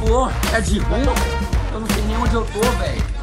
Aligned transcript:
Bom. 0.00 0.30
É 0.54 0.60
de 0.62 0.78
rua? 0.78 1.14
Eu 1.74 1.80
não 1.80 1.86
sei 1.88 2.02
nem 2.04 2.16
onde 2.16 2.34
eu 2.34 2.44
tô, 2.46 2.60
velho. 2.78 3.20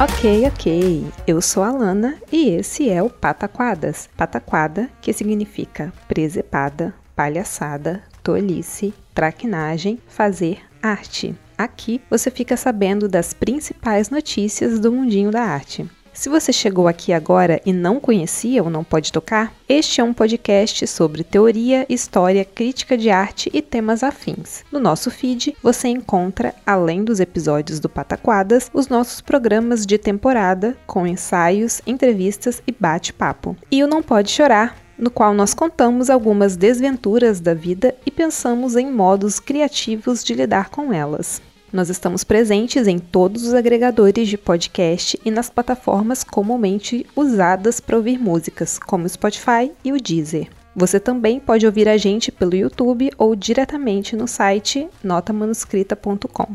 Ok, 0.00 0.46
ok. 0.46 1.06
Eu 1.26 1.42
sou 1.42 1.62
a 1.62 1.70
Lana 1.70 2.16
e 2.32 2.48
esse 2.48 2.88
é 2.88 3.02
o 3.02 3.10
Pataquadas. 3.10 4.08
Pataquada, 4.16 4.88
que 5.02 5.12
significa 5.12 5.92
presepada, 6.08 6.94
palhaçada, 7.14 8.02
tolice, 8.22 8.94
traquinagem, 9.14 9.98
fazer 10.08 10.65
arte. 10.82 11.34
Aqui 11.56 12.00
você 12.10 12.30
fica 12.30 12.56
sabendo 12.56 13.08
das 13.08 13.32
principais 13.32 14.10
notícias 14.10 14.78
do 14.78 14.92
mundinho 14.92 15.30
da 15.30 15.42
arte. 15.42 15.88
Se 16.16 16.30
você 16.30 16.50
chegou 16.50 16.88
aqui 16.88 17.12
agora 17.12 17.60
e 17.66 17.74
não 17.74 18.00
conhecia 18.00 18.62
ou 18.62 18.70
não 18.70 18.82
pode 18.82 19.12
tocar, 19.12 19.52
este 19.68 20.00
é 20.00 20.04
um 20.04 20.14
podcast 20.14 20.86
sobre 20.86 21.22
teoria, 21.22 21.84
história, 21.90 22.42
crítica 22.42 22.96
de 22.96 23.10
arte 23.10 23.50
e 23.52 23.60
temas 23.60 24.02
afins. 24.02 24.64
No 24.72 24.80
nosso 24.80 25.10
feed 25.10 25.54
você 25.62 25.88
encontra, 25.88 26.54
além 26.64 27.04
dos 27.04 27.20
episódios 27.20 27.78
do 27.80 27.88
Pataquadas, 27.90 28.70
os 28.72 28.88
nossos 28.88 29.20
programas 29.20 29.84
de 29.84 29.98
temporada 29.98 30.74
com 30.86 31.06
ensaios, 31.06 31.82
entrevistas 31.86 32.62
e 32.66 32.72
bate-papo. 32.72 33.54
E 33.70 33.84
o 33.84 33.86
Não 33.86 34.02
Pode 34.02 34.30
Chorar, 34.30 34.74
no 34.98 35.10
qual 35.10 35.34
nós 35.34 35.54
contamos 35.54 36.10
algumas 36.10 36.56
desventuras 36.56 37.40
da 37.40 37.54
vida 37.54 37.94
e 38.04 38.10
pensamos 38.10 38.76
em 38.76 38.90
modos 38.90 39.38
criativos 39.38 40.24
de 40.24 40.34
lidar 40.34 40.70
com 40.70 40.92
elas. 40.92 41.40
Nós 41.72 41.90
estamos 41.90 42.24
presentes 42.24 42.86
em 42.86 42.98
todos 42.98 43.46
os 43.46 43.52
agregadores 43.52 44.28
de 44.28 44.38
podcast 44.38 45.20
e 45.24 45.30
nas 45.30 45.50
plataformas 45.50 46.22
comumente 46.22 47.04
usadas 47.14 47.80
para 47.80 47.96
ouvir 47.96 48.18
músicas, 48.18 48.78
como 48.78 49.04
o 49.04 49.08
Spotify 49.08 49.72
e 49.84 49.92
o 49.92 50.00
Deezer. 50.00 50.48
Você 50.74 51.00
também 51.00 51.40
pode 51.40 51.66
ouvir 51.66 51.88
a 51.88 51.96
gente 51.96 52.30
pelo 52.30 52.54
YouTube 52.54 53.10
ou 53.18 53.34
diretamente 53.34 54.14
no 54.14 54.28
site 54.28 54.88
notamanuscrita.com. 55.02 56.48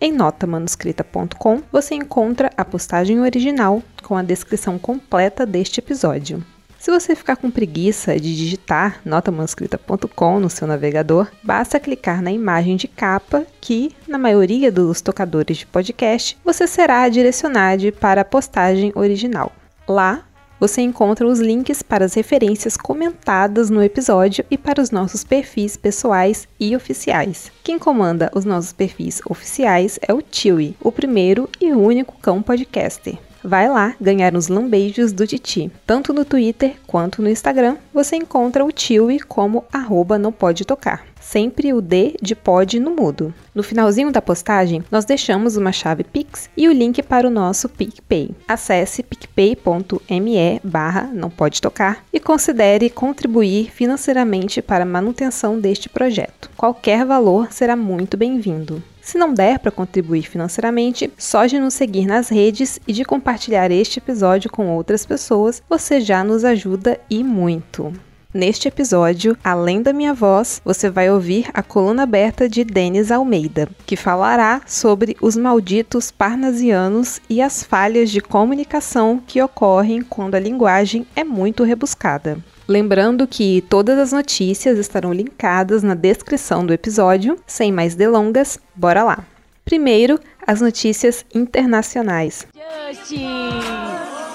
Em 0.00 0.12
notamanuscrita.com 0.12 1.62
você 1.70 1.94
encontra 1.94 2.50
a 2.56 2.64
postagem 2.64 3.20
original 3.20 3.82
com 4.02 4.16
a 4.16 4.22
descrição 4.22 4.78
completa 4.78 5.46
deste 5.46 5.80
episódio. 5.80 6.42
Se 6.86 6.90
você 6.92 7.16
ficar 7.16 7.34
com 7.34 7.50
preguiça 7.50 8.14
de 8.14 8.36
digitar 8.36 9.00
notamanuscrita.com 9.04 10.38
no 10.38 10.48
seu 10.48 10.68
navegador, 10.68 11.26
basta 11.42 11.80
clicar 11.80 12.22
na 12.22 12.30
imagem 12.30 12.76
de 12.76 12.86
capa 12.86 13.44
que, 13.60 13.90
na 14.06 14.16
maioria 14.16 14.70
dos 14.70 15.00
tocadores 15.00 15.56
de 15.56 15.66
podcast, 15.66 16.38
você 16.44 16.64
será 16.64 17.08
direcionado 17.08 17.90
para 17.90 18.20
a 18.20 18.24
postagem 18.24 18.92
original. 18.94 19.50
Lá, 19.88 20.24
você 20.60 20.80
encontra 20.80 21.26
os 21.26 21.40
links 21.40 21.82
para 21.82 22.04
as 22.04 22.14
referências 22.14 22.76
comentadas 22.76 23.68
no 23.68 23.82
episódio 23.82 24.44
e 24.48 24.56
para 24.56 24.80
os 24.80 24.92
nossos 24.92 25.24
perfis 25.24 25.76
pessoais 25.76 26.46
e 26.60 26.76
oficiais. 26.76 27.50
Quem 27.64 27.80
comanda 27.80 28.30
os 28.32 28.44
nossos 28.44 28.72
perfis 28.72 29.20
oficiais 29.28 29.98
é 30.06 30.14
o 30.14 30.22
Tiwi, 30.22 30.76
o 30.80 30.92
primeiro 30.92 31.50
e 31.60 31.72
único 31.72 32.16
cão 32.20 32.40
podcaster. 32.40 33.25
Vai 33.46 33.68
lá 33.68 33.94
ganhar 34.00 34.34
uns 34.34 34.48
lambejos 34.48 35.12
do 35.12 35.24
Titi. 35.24 35.70
Tanto 35.86 36.12
no 36.12 36.24
Twitter 36.24 36.74
quanto 36.84 37.22
no 37.22 37.30
Instagram, 37.30 37.76
você 37.94 38.16
encontra 38.16 38.64
o 38.64 38.72
Tiwi 38.72 39.20
como 39.20 39.64
arroba 39.72 40.18
não 40.18 40.32
pode 40.32 40.64
tocar. 40.64 41.06
Sempre 41.20 41.72
o 41.72 41.80
D 41.80 42.16
de 42.20 42.34
pod 42.34 42.80
no 42.80 42.90
mudo. 42.90 43.32
No 43.54 43.62
finalzinho 43.62 44.10
da 44.10 44.20
postagem, 44.20 44.82
nós 44.90 45.04
deixamos 45.04 45.56
uma 45.56 45.70
chave 45.70 46.02
Pix 46.02 46.50
e 46.56 46.66
o 46.66 46.72
link 46.72 47.00
para 47.04 47.28
o 47.28 47.30
nosso 47.30 47.68
PicPay. 47.68 48.32
Acesse 48.48 49.04
picpay.me 49.04 50.60
barra 50.64 51.08
não 51.14 51.30
pode 51.30 51.62
tocar 51.62 52.04
e 52.12 52.18
considere 52.18 52.90
contribuir 52.90 53.70
financeiramente 53.70 54.60
para 54.60 54.82
a 54.82 54.88
manutenção 54.88 55.60
deste 55.60 55.88
projeto. 55.88 56.50
Qualquer 56.56 57.04
valor 57.04 57.52
será 57.52 57.76
muito 57.76 58.16
bem-vindo. 58.16 58.82
Se 59.06 59.18
não 59.18 59.32
der 59.32 59.60
para 59.60 59.70
contribuir 59.70 60.28
financeiramente, 60.28 61.12
só 61.16 61.46
de 61.46 61.60
nos 61.60 61.74
seguir 61.74 62.06
nas 62.06 62.28
redes 62.28 62.80
e 62.88 62.92
de 62.92 63.04
compartilhar 63.04 63.70
este 63.70 64.00
episódio 64.00 64.50
com 64.50 64.66
outras 64.66 65.06
pessoas, 65.06 65.62
você 65.70 66.00
já 66.00 66.24
nos 66.24 66.44
ajuda 66.44 66.98
e 67.08 67.22
muito. 67.22 67.92
Neste 68.34 68.66
episódio, 68.66 69.38
além 69.44 69.80
da 69.80 69.92
minha 69.92 70.12
voz, 70.12 70.60
você 70.64 70.90
vai 70.90 71.08
ouvir 71.08 71.48
a 71.54 71.62
coluna 71.62 72.02
aberta 72.02 72.48
de 72.48 72.64
Denis 72.64 73.12
Almeida, 73.12 73.68
que 73.86 73.94
falará 73.94 74.62
sobre 74.66 75.16
os 75.22 75.36
malditos 75.36 76.10
parnasianos 76.10 77.20
e 77.30 77.40
as 77.40 77.62
falhas 77.62 78.10
de 78.10 78.20
comunicação 78.20 79.22
que 79.24 79.40
ocorrem 79.40 80.02
quando 80.02 80.34
a 80.34 80.40
linguagem 80.40 81.06
é 81.14 81.22
muito 81.22 81.62
rebuscada. 81.62 82.38
Lembrando 82.68 83.26
que 83.28 83.62
todas 83.68 83.98
as 83.98 84.12
notícias 84.12 84.78
estarão 84.78 85.12
linkadas 85.12 85.82
na 85.82 85.94
descrição 85.94 86.66
do 86.66 86.72
episódio. 86.72 87.38
Sem 87.46 87.70
mais 87.70 87.94
delongas, 87.94 88.58
bora 88.74 89.04
lá! 89.04 89.24
Primeiro, 89.64 90.18
as 90.46 90.60
notícias 90.60 91.24
internacionais. 91.34 92.46
Justin! 92.88 93.26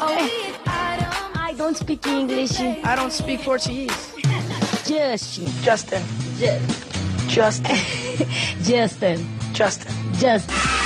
Oh, 0.01 1.49
I 1.49 1.53
don't 1.55 1.77
speak 1.77 2.07
English. 2.09 2.61
I 2.61 2.95
don't 2.95 3.11
speak 3.13 3.43
Portuguese. 3.43 3.91
Justin. 4.85 5.45
Justin. 5.63 6.01
Ju- 6.37 7.29
Justin. 7.29 7.75
Justin. 8.63 9.17
Justin. 9.53 9.93
Justin. 10.19 10.80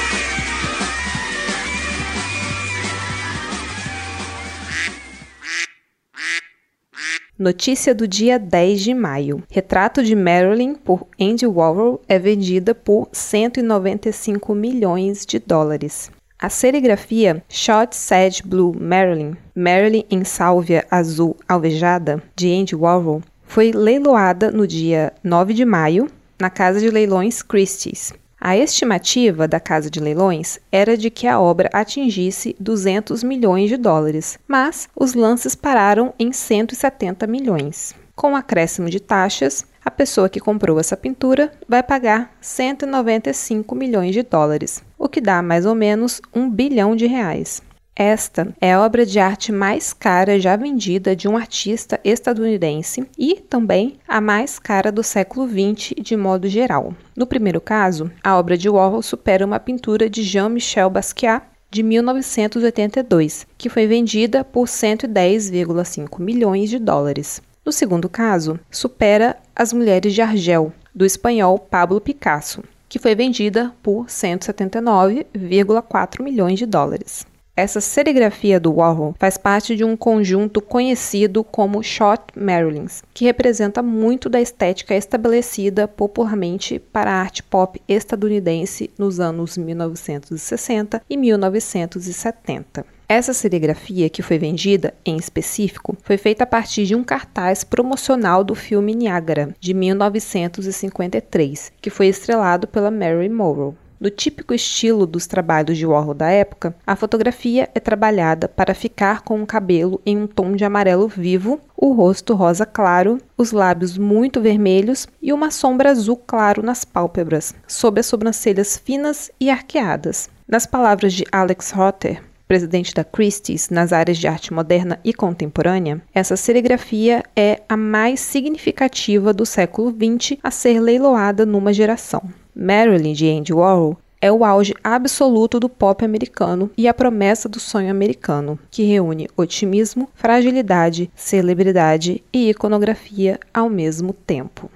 Notícia 7.38 7.94
do 7.94 8.07
dia 8.07 8.40
10 8.40 8.79
de 8.79 8.94
maio. 8.94 9.44
Retrato 9.51 10.01
de 10.01 10.16
Marilyn 10.16 10.73
por 10.73 11.06
Andy 11.19 11.46
Warhol 11.46 12.01
é 12.07 12.18
vendida 12.18 12.73
por 12.73 13.09
195 13.12 14.56
milhões 14.56 15.25
de 15.25 15.38
dólares. 15.38 16.09
A 16.40 16.50
serigrafia 16.50 17.44
Shot 17.50 17.94
Sage 17.94 18.41
Blue 18.41 18.74
Marilyn, 18.79 19.35
Marilyn 19.53 20.06
em 20.09 20.24
sálvia 20.24 20.85
azul 20.90 21.35
alvejada, 21.45 22.24
de 22.38 22.53
Andy 22.53 22.74
Warhol, 22.74 23.22
foi 23.44 23.74
leiloada 23.74 24.50
no 24.50 24.66
dia 24.66 25.12
9 25.22 25.53
de 25.53 25.66
maio 25.66 26.07
na 26.40 26.50
Casa 26.50 26.79
de 26.79 26.90
Leilões 26.90 27.41
Christie's. 27.41 28.13
A 28.40 28.57
estimativa 28.57 29.47
da 29.47 29.59
casa 29.59 29.90
de 29.90 30.00
leilões 30.00 30.59
era 30.72 30.97
de 30.97 31.09
que 31.09 31.25
a 31.25 31.40
obra 31.40 31.69
atingisse 31.73 32.56
200 32.59 33.23
milhões 33.23 33.69
de 33.69 33.78
dólares, 33.78 34.38
mas 34.47 34.90
os 34.96 35.13
lances 35.13 35.56
pararam 35.56 36.13
em 36.19 36.31
170 36.31 37.25
milhões. 37.25 37.95
Com 38.16 38.34
o 38.34 38.35
acréscimo 38.35 38.90
de 38.90 39.00
taxas, 39.00 39.66
a 39.84 39.91
pessoa 39.91 40.30
que 40.30 40.39
comprou 40.39 40.80
essa 40.80 40.98
pintura 40.98 41.51
vai 41.68 41.83
pagar 41.83 42.36
195 42.42 43.74
milhões 43.75 44.13
de 44.13 44.24
dólares, 44.24 44.83
o 44.98 45.07
que 45.07 45.21
dá 45.21 45.42
mais 45.42 45.65
ou 45.65 45.75
menos 45.75 46.21
um 46.33 46.50
bilhão 46.50 46.95
de 46.95 47.06
reais. 47.06 47.62
Esta 47.95 48.53
é 48.59 48.74
a 48.74 48.81
obra 48.81 49.06
de 49.06 49.19
arte 49.19 49.53
mais 49.53 49.94
cara 49.94 50.38
já 50.38 50.57
vendida 50.57 51.15
de 51.15 51.30
um 51.30 51.38
artista 51.38 51.97
estadunidense 52.03 53.07
e 53.18 53.36
também 53.36 53.95
a 54.06 54.19
mais 54.19 54.59
cara 54.59 54.92
do 54.92 55.01
século 55.01 55.47
XX 55.47 55.94
de 56.01 56.18
modo 56.18 56.50
geral. 56.50 56.94
No 57.15 57.25
primeiro 57.25 57.62
caso, 57.62 58.12
a 58.21 58.38
obra 58.38 58.57
de 58.57 58.68
Warhol 58.68 59.01
supera 59.01 59.45
uma 59.45 59.62
pintura 59.62 60.09
de 60.09 60.24
Jean-Michel 60.24 60.89
Basquiat 60.89 61.45
de 61.71 61.81
1982, 61.83 63.47
que 63.57 63.69
foi 63.69 63.88
vendida 63.88 64.44
por 64.44 64.68
110,5 64.68 66.19
milhões 66.19 66.69
de 66.69 66.80
dólares. 66.80 67.42
No 67.65 67.71
segundo 67.71 68.09
caso, 68.09 68.59
supera 68.69 69.38
As 69.56 69.71
Mulheres 69.71 70.13
de 70.13 70.21
Argel, 70.21 70.74
do 70.94 71.06
espanhol 71.06 71.57
Pablo 71.57 72.01
Picasso, 72.01 72.62
que 72.89 73.00
foi 73.00 73.15
vendida 73.15 73.74
por 73.81 74.07
179,4 74.07 76.21
milhões 76.21 76.59
de 76.59 76.65
dólares. 76.65 77.25
Essa 77.57 77.80
serigrafia 77.80 78.60
do 78.60 78.74
Warhol 78.74 79.16
faz 79.18 79.38
parte 79.38 79.78
de 79.78 79.86
um 79.86 79.96
conjunto 79.96 80.60
conhecido 80.62 81.42
como 81.42 81.81
Short 81.81 82.38
Marilyn's, 82.38 83.02
que 83.13 83.24
representa 83.24 83.81
muito 83.81 84.28
da 84.28 84.42
estética 84.42 84.94
estabelecida 84.94 85.88
popularmente 85.88 86.80
para 86.80 87.10
a 87.12 87.22
arte 87.22 87.42
pop 87.42 87.81
estadunidense 87.88 88.92
nos 88.98 89.22
anos 89.22 89.57
1960 89.57 91.02
e 91.10 91.16
1970. 91.16 92.86
Essa 93.07 93.34
serigrafia, 93.34 94.10
que 94.10 94.22
foi 94.22 94.38
vendida, 94.38 94.94
em 95.06 95.16
específico, 95.16 95.96
foi 96.04 96.18
feita 96.18 96.44
a 96.44 96.48
partir 96.48 96.86
de 96.86 96.94
um 96.94 97.06
cartaz 97.06 97.63
promocional 97.63 98.44
do 98.44 98.54
filme 98.56 98.94
Niagara, 98.94 99.56
de 99.62 99.74
1953, 99.74 101.72
que 101.80 101.90
foi 101.90 102.07
estrelado 102.07 102.68
pela 102.68 102.92
Mary 102.92 103.30
Morrow. 103.30 103.75
No 103.97 104.09
típico 104.09 104.53
estilo 104.53 105.06
dos 105.06 105.25
trabalhos 105.25 105.77
de 105.77 105.86
Warhol 105.86 106.13
da 106.13 106.30
época, 106.30 106.75
a 106.86 106.97
fotografia 106.97 107.69
é 107.74 107.80
trabalhada 107.80 108.50
para 108.50 108.75
ficar 108.75 109.21
com 109.21 109.42
o 109.42 109.45
cabelo 109.45 110.01
em 110.06 110.18
um 110.18 110.27
tom 110.27 110.53
de 110.53 110.65
amarelo 110.65 111.07
vivo, 111.07 111.62
o 111.77 111.94
rosto 111.94 112.33
rosa 112.33 112.65
claro, 112.65 113.19
os 113.38 113.53
lábios 113.53 113.97
muito 113.97 114.42
vermelhos 114.42 115.07
e 115.21 115.31
uma 115.31 115.50
sombra 115.50 115.92
azul 115.92 116.18
claro 116.18 116.62
nas 116.62 116.83
pálpebras, 116.83 117.56
sob 117.65 118.00
as 118.00 118.06
sobrancelhas 118.06 118.77
finas 118.77 119.31
e 119.39 119.50
arqueadas. 119.50 120.30
Nas 120.45 120.65
palavras 120.65 121.13
de 121.13 121.24
Alex 121.31 121.71
Rotter, 121.71 122.21
presidente 122.47 122.94
da 122.94 123.03
Christie's 123.03 123.69
nas 123.69 123.94
áreas 123.94 124.18
de 124.18 124.27
arte 124.27 124.53
moderna 124.53 125.00
e 125.06 125.13
contemporânea, 125.13 126.01
essa 126.13 126.36
serigrafia 126.36 127.24
é 127.33 127.62
a 127.68 127.77
mais 127.77 128.19
significativa 128.19 129.33
do 129.33 129.45
século 129.45 129.89
XX 129.89 130.38
a 130.44 130.51
ser 130.51 130.81
leiloada 130.81 131.45
numa 131.45 131.71
geração. 131.74 132.21
Marilyn 132.56 133.13
de 133.13 133.30
Andy 133.30 133.54
Warhol 133.54 133.98
é 134.22 134.31
o 134.31 134.46
auge 134.46 134.74
absoluto 134.84 135.60
do 135.60 135.68
pop 135.68 136.04
americano 136.04 136.72
e 136.78 136.88
a 136.88 136.94
promessa 136.94 137.50
do 137.50 137.60
sonho 137.60 137.92
americano, 137.92 138.57
que 138.72 138.84
reúne 138.84 139.28
otimismo, 139.36 140.10
fragilidade, 140.16 141.12
celebridade 141.16 142.24
e 142.34 142.50
iconografia 142.50 143.40
ao 143.54 143.69
mesmo 143.69 144.13
tempo. 144.13 144.72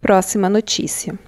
Próxima 0.00 0.50
notícia. 0.50 1.18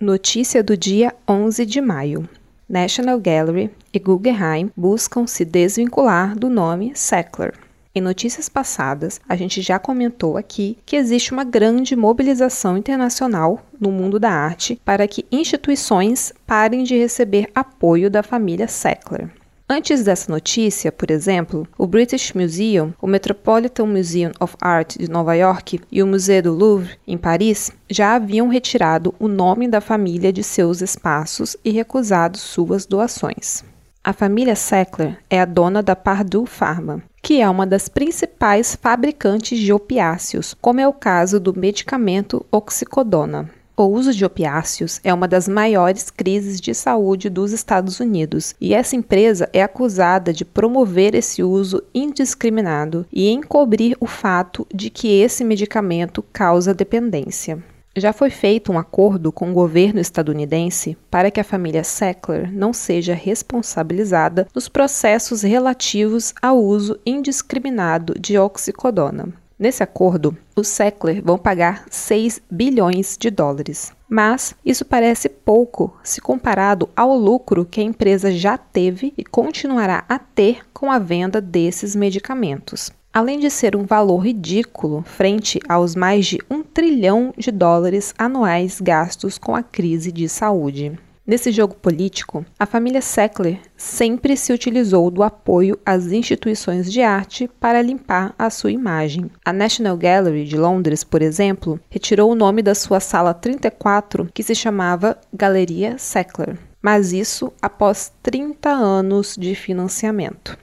Notícia 0.00 0.62
do 0.62 0.76
dia 0.76 1.12
11 1.28 1.66
de 1.66 1.80
maio. 1.80 2.28
National 2.68 3.18
Gallery 3.18 3.70
e 3.92 3.98
Guggenheim 3.98 4.70
buscam 4.76 5.26
se 5.26 5.44
desvincular 5.44 6.38
do 6.38 6.48
nome 6.48 6.92
Sackler. 6.94 7.67
Em 7.98 8.00
notícias 8.00 8.48
passadas, 8.48 9.20
a 9.28 9.34
gente 9.34 9.60
já 9.60 9.76
comentou 9.76 10.36
aqui 10.36 10.78
que 10.86 10.94
existe 10.94 11.32
uma 11.32 11.42
grande 11.42 11.96
mobilização 11.96 12.78
internacional 12.78 13.60
no 13.80 13.90
mundo 13.90 14.20
da 14.20 14.30
arte 14.30 14.80
para 14.84 15.08
que 15.08 15.26
instituições 15.32 16.32
parem 16.46 16.84
de 16.84 16.96
receber 16.96 17.50
apoio 17.52 18.08
da 18.08 18.22
família 18.22 18.68
Sackler. 18.68 19.28
Antes 19.68 20.04
dessa 20.04 20.30
notícia, 20.30 20.92
por 20.92 21.10
exemplo, 21.10 21.66
o 21.76 21.88
British 21.88 22.32
Museum, 22.34 22.94
o 23.02 23.08
Metropolitan 23.08 23.86
Museum 23.86 24.30
of 24.38 24.54
Art 24.60 24.96
de 24.96 25.10
Nova 25.10 25.34
York 25.34 25.80
e 25.90 26.00
o 26.00 26.06
Museu 26.06 26.40
do 26.40 26.54
Louvre, 26.54 26.96
em 27.04 27.18
Paris, 27.18 27.72
já 27.90 28.14
haviam 28.14 28.46
retirado 28.46 29.12
o 29.18 29.26
nome 29.26 29.66
da 29.66 29.80
família 29.80 30.32
de 30.32 30.44
seus 30.44 30.80
espaços 30.82 31.56
e 31.64 31.72
recusado 31.72 32.38
suas 32.38 32.86
doações. 32.86 33.64
A 34.04 34.12
família 34.12 34.54
Sackler 34.54 35.18
é 35.28 35.40
a 35.40 35.44
dona 35.44 35.82
da 35.82 35.96
Pardue 35.96 36.46
Pharma, 36.46 37.02
que 37.22 37.40
é 37.40 37.48
uma 37.48 37.66
das 37.66 37.88
principais 37.88 38.74
fabricantes 38.74 39.58
de 39.58 39.72
opiáceos, 39.72 40.54
como 40.60 40.80
é 40.80 40.88
o 40.88 40.92
caso 40.92 41.38
do 41.38 41.58
medicamento 41.58 42.44
oxicodona. 42.50 43.50
O 43.76 43.84
uso 43.84 44.12
de 44.12 44.24
opiáceos 44.24 45.00
é 45.04 45.14
uma 45.14 45.28
das 45.28 45.46
maiores 45.46 46.10
crises 46.10 46.60
de 46.60 46.74
saúde 46.74 47.30
dos 47.30 47.52
Estados 47.52 48.00
Unidos 48.00 48.56
e 48.60 48.74
essa 48.74 48.96
empresa 48.96 49.48
é 49.52 49.62
acusada 49.62 50.32
de 50.32 50.44
promover 50.44 51.14
esse 51.14 51.44
uso 51.44 51.80
indiscriminado 51.94 53.06
e 53.12 53.30
encobrir 53.30 53.96
o 54.00 54.06
fato 54.06 54.66
de 54.74 54.90
que 54.90 55.20
esse 55.20 55.44
medicamento 55.44 56.24
causa 56.32 56.74
dependência. 56.74 57.62
Já 57.96 58.12
foi 58.12 58.30
feito 58.30 58.70
um 58.70 58.78
acordo 58.78 59.32
com 59.32 59.50
o 59.50 59.54
governo 59.54 59.98
estadunidense 59.98 60.96
para 61.10 61.30
que 61.30 61.40
a 61.40 61.44
família 61.44 61.82
Sackler 61.82 62.52
não 62.52 62.72
seja 62.72 63.14
responsabilizada 63.14 64.46
nos 64.54 64.68
processos 64.68 65.42
relativos 65.42 66.32
ao 66.40 66.58
uso 66.62 66.98
indiscriminado 67.04 68.14
de 68.18 68.38
oxicodona. 68.38 69.32
Nesse 69.58 69.82
acordo, 69.82 70.36
os 70.54 70.68
Sackler 70.68 71.20
vão 71.20 71.36
pagar 71.36 71.84
6 71.90 72.40
bilhões 72.48 73.16
de 73.18 73.28
dólares. 73.28 73.92
Mas 74.08 74.54
isso 74.64 74.84
parece 74.84 75.28
pouco 75.28 75.98
se 76.04 76.20
comparado 76.20 76.88
ao 76.94 77.16
lucro 77.16 77.64
que 77.64 77.80
a 77.80 77.84
empresa 77.84 78.30
já 78.30 78.56
teve 78.56 79.12
e 79.18 79.24
continuará 79.24 80.04
a 80.08 80.18
ter 80.18 80.60
com 80.72 80.92
a 80.92 80.98
venda 81.00 81.40
desses 81.40 81.96
medicamentos. 81.96 82.92
Além 83.18 83.40
de 83.40 83.50
ser 83.50 83.74
um 83.74 83.84
valor 83.84 84.18
ridículo 84.18 85.02
frente 85.02 85.58
aos 85.68 85.96
mais 85.96 86.24
de 86.24 86.38
um 86.48 86.62
trilhão 86.62 87.34
de 87.36 87.50
dólares 87.50 88.14
anuais 88.16 88.80
gastos 88.80 89.36
com 89.36 89.56
a 89.56 89.60
crise 89.60 90.12
de 90.12 90.28
saúde. 90.28 90.96
Nesse 91.26 91.50
jogo 91.50 91.74
político, 91.74 92.46
a 92.56 92.64
família 92.64 93.02
Sackler 93.02 93.58
sempre 93.76 94.36
se 94.36 94.52
utilizou 94.52 95.10
do 95.10 95.24
apoio 95.24 95.76
às 95.84 96.12
instituições 96.12 96.92
de 96.92 97.02
arte 97.02 97.50
para 97.58 97.82
limpar 97.82 98.36
a 98.38 98.48
sua 98.50 98.70
imagem. 98.70 99.28
A 99.44 99.52
National 99.52 99.96
Gallery 99.96 100.44
de 100.44 100.56
Londres, 100.56 101.02
por 101.02 101.20
exemplo, 101.20 101.80
retirou 101.90 102.30
o 102.30 102.36
nome 102.36 102.62
da 102.62 102.72
sua 102.72 103.00
sala 103.00 103.34
34, 103.34 104.30
que 104.32 104.44
se 104.44 104.54
chamava 104.54 105.18
Galeria 105.34 105.98
Sackler, 105.98 106.56
mas 106.80 107.12
isso 107.12 107.52
após 107.60 108.12
30 108.22 108.70
anos 108.70 109.34
de 109.36 109.56
financiamento. 109.56 110.56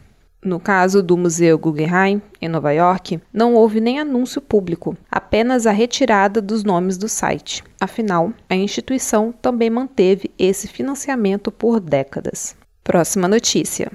No 0.45 0.59
caso 0.59 1.01
do 1.01 1.17
Museu 1.17 1.57
Guggenheim, 1.57 2.21
em 2.39 2.47
Nova 2.47 2.71
York, 2.71 3.19
não 3.33 3.55
houve 3.55 3.81
nem 3.81 3.99
anúncio 3.99 4.39
público, 4.39 4.95
apenas 5.09 5.65
a 5.65 5.71
retirada 5.71 6.39
dos 6.39 6.63
nomes 6.63 6.99
do 6.99 7.09
site. 7.09 7.63
Afinal, 7.81 8.31
a 8.47 8.53
instituição 8.53 9.33
também 9.41 9.71
manteve 9.71 10.29
esse 10.37 10.67
financiamento 10.67 11.51
por 11.51 11.79
décadas. 11.79 12.55
Próxima 12.83 13.27
notícia. 13.27 13.91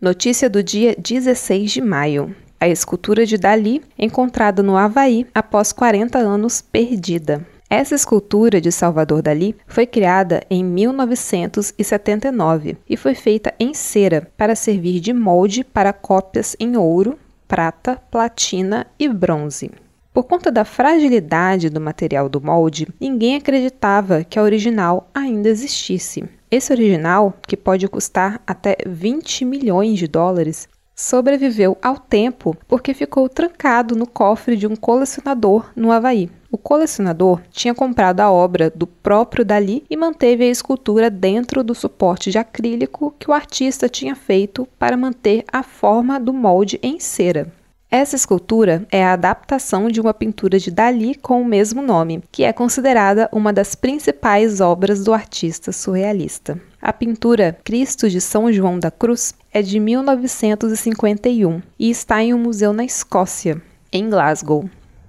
Notícia 0.00 0.48
do 0.48 0.62
dia 0.62 0.94
16 0.96 1.72
de 1.72 1.80
maio. 1.80 2.32
A 2.60 2.68
escultura 2.68 3.26
de 3.26 3.36
Dali, 3.36 3.82
encontrada 3.98 4.62
no 4.62 4.76
Havaí 4.76 5.26
após 5.34 5.72
40 5.72 6.18
anos 6.18 6.62
perdida. 6.62 7.44
Essa 7.72 7.94
escultura 7.94 8.60
de 8.60 8.72
Salvador 8.72 9.22
Dali 9.22 9.54
foi 9.64 9.86
criada 9.86 10.42
em 10.50 10.64
1979 10.64 12.76
e 12.88 12.96
foi 12.96 13.14
feita 13.14 13.54
em 13.60 13.72
cera 13.72 14.28
para 14.36 14.56
servir 14.56 14.98
de 14.98 15.12
molde 15.12 15.62
para 15.62 15.92
cópias 15.92 16.56
em 16.58 16.76
ouro, 16.76 17.16
prata, 17.46 18.02
platina 18.10 18.88
e 18.98 19.08
bronze. 19.08 19.70
Por 20.12 20.24
conta 20.24 20.50
da 20.50 20.64
fragilidade 20.64 21.70
do 21.70 21.80
material 21.80 22.28
do 22.28 22.40
molde, 22.40 22.88
ninguém 23.00 23.36
acreditava 23.36 24.24
que 24.24 24.36
a 24.36 24.42
original 24.42 25.08
ainda 25.14 25.48
existisse. 25.48 26.24
Esse 26.50 26.72
original, 26.72 27.32
que 27.46 27.56
pode 27.56 27.86
custar 27.86 28.42
até 28.44 28.78
20 28.84 29.44
milhões 29.44 29.96
de 29.96 30.08
dólares, 30.08 30.68
sobreviveu 31.00 31.78
ao 31.80 31.96
tempo 31.96 32.54
porque 32.68 32.92
ficou 32.92 33.26
trancado 33.28 33.96
no 33.96 34.06
cofre 34.06 34.54
de 34.54 34.66
um 34.66 34.76
colecionador 34.76 35.70
no 35.74 35.90
Havaí. 35.90 36.28
O 36.52 36.58
colecionador 36.58 37.40
tinha 37.50 37.74
comprado 37.74 38.20
a 38.20 38.30
obra 38.30 38.70
do 38.70 38.86
próprio 38.86 39.44
Dali 39.44 39.82
e 39.88 39.96
manteve 39.96 40.44
a 40.44 40.50
escultura 40.50 41.08
dentro 41.08 41.64
do 41.64 41.74
suporte 41.74 42.30
de 42.30 42.38
acrílico 42.38 43.14
que 43.18 43.30
o 43.30 43.32
artista 43.32 43.88
tinha 43.88 44.14
feito 44.14 44.68
para 44.78 44.96
manter 44.96 45.44
a 45.50 45.62
forma 45.62 46.20
do 46.20 46.34
molde 46.34 46.78
em 46.82 47.00
cera. 47.00 47.50
Essa 47.90 48.14
escultura 48.14 48.86
é 48.88 49.02
a 49.02 49.14
adaptação 49.14 49.88
de 49.88 50.00
uma 50.00 50.14
pintura 50.14 50.58
de 50.58 50.70
Dali 50.70 51.16
com 51.16 51.42
o 51.42 51.44
mesmo 51.44 51.82
nome, 51.82 52.22
que 52.30 52.44
é 52.44 52.52
considerada 52.52 53.28
uma 53.32 53.52
das 53.52 53.74
principais 53.74 54.60
obras 54.60 55.02
do 55.02 55.12
artista 55.12 55.72
surrealista. 55.72 56.60
A 56.80 56.92
pintura 56.92 57.58
Cristo 57.64 58.08
de 58.08 58.20
São 58.20 58.52
João 58.52 58.78
da 58.78 58.92
Cruz 58.92 59.34
é 59.52 59.62
de 59.62 59.80
1951 59.80 61.62
e 61.78 61.90
está 61.90 62.22
em 62.22 62.32
um 62.32 62.38
museu 62.38 62.72
na 62.72 62.84
Escócia, 62.84 63.60
em 63.92 64.08
Glasgow. 64.08 64.68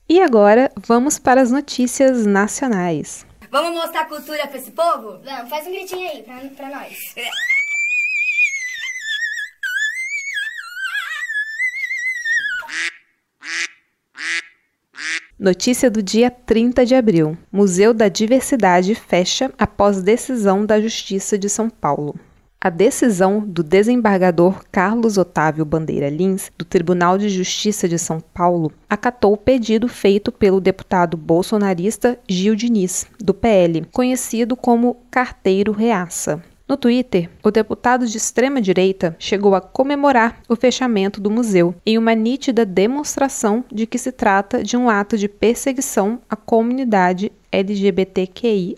E 0.09 0.21
agora 0.21 0.71
vamos 0.75 1.17
para 1.17 1.41
as 1.41 1.51
notícias 1.51 2.25
nacionais. 2.25 3.25
Vamos 3.49 3.73
mostrar 3.73 4.05
cultura 4.05 4.47
pra 4.47 4.57
esse 4.57 4.71
povo? 4.71 5.19
Vamos, 5.23 5.49
faz 5.49 5.67
um 5.67 5.71
gritinho 5.71 6.09
aí 6.09 6.23
pra 6.55 6.69
nós. 6.69 7.13
Notícia 15.37 15.89
do 15.89 16.03
dia 16.03 16.29
30 16.29 16.85
de 16.85 16.93
abril. 16.93 17.37
Museu 17.51 17.93
da 17.93 18.07
Diversidade 18.07 18.93
fecha 18.93 19.51
após 19.57 20.01
decisão 20.01 20.65
da 20.65 20.79
Justiça 20.79 21.35
de 21.35 21.49
São 21.49 21.67
Paulo. 21.67 22.15
A 22.63 22.69
decisão 22.69 23.39
do 23.39 23.63
desembargador 23.63 24.61
Carlos 24.71 25.17
Otávio 25.17 25.65
Bandeira 25.65 26.11
Lins, 26.11 26.51
do 26.55 26.63
Tribunal 26.63 27.17
de 27.17 27.27
Justiça 27.27 27.89
de 27.89 27.97
São 27.97 28.19
Paulo, 28.19 28.71
acatou 28.87 29.33
o 29.33 29.37
pedido 29.37 29.87
feito 29.87 30.31
pelo 30.31 30.61
deputado 30.61 31.17
bolsonarista 31.17 32.19
Gil 32.29 32.53
Diniz, 32.53 33.07
do 33.19 33.33
PL, 33.33 33.87
conhecido 33.91 34.55
como 34.55 34.97
Carteiro 35.09 35.71
Reaça. 35.71 36.39
No 36.69 36.77
Twitter, 36.77 37.31
o 37.43 37.49
deputado 37.49 38.05
de 38.05 38.15
extrema-direita 38.15 39.15
chegou 39.17 39.55
a 39.55 39.59
comemorar 39.59 40.39
o 40.47 40.55
fechamento 40.55 41.19
do 41.19 41.31
museu 41.31 41.73
em 41.83 41.97
uma 41.97 42.13
nítida 42.13 42.63
demonstração 42.63 43.65
de 43.73 43.87
que 43.87 43.97
se 43.97 44.11
trata 44.11 44.63
de 44.63 44.77
um 44.77 44.87
ato 44.87 45.17
de 45.17 45.27
perseguição 45.27 46.21
à 46.29 46.35
comunidade 46.35 47.31
LGBTQIA. 47.51 48.75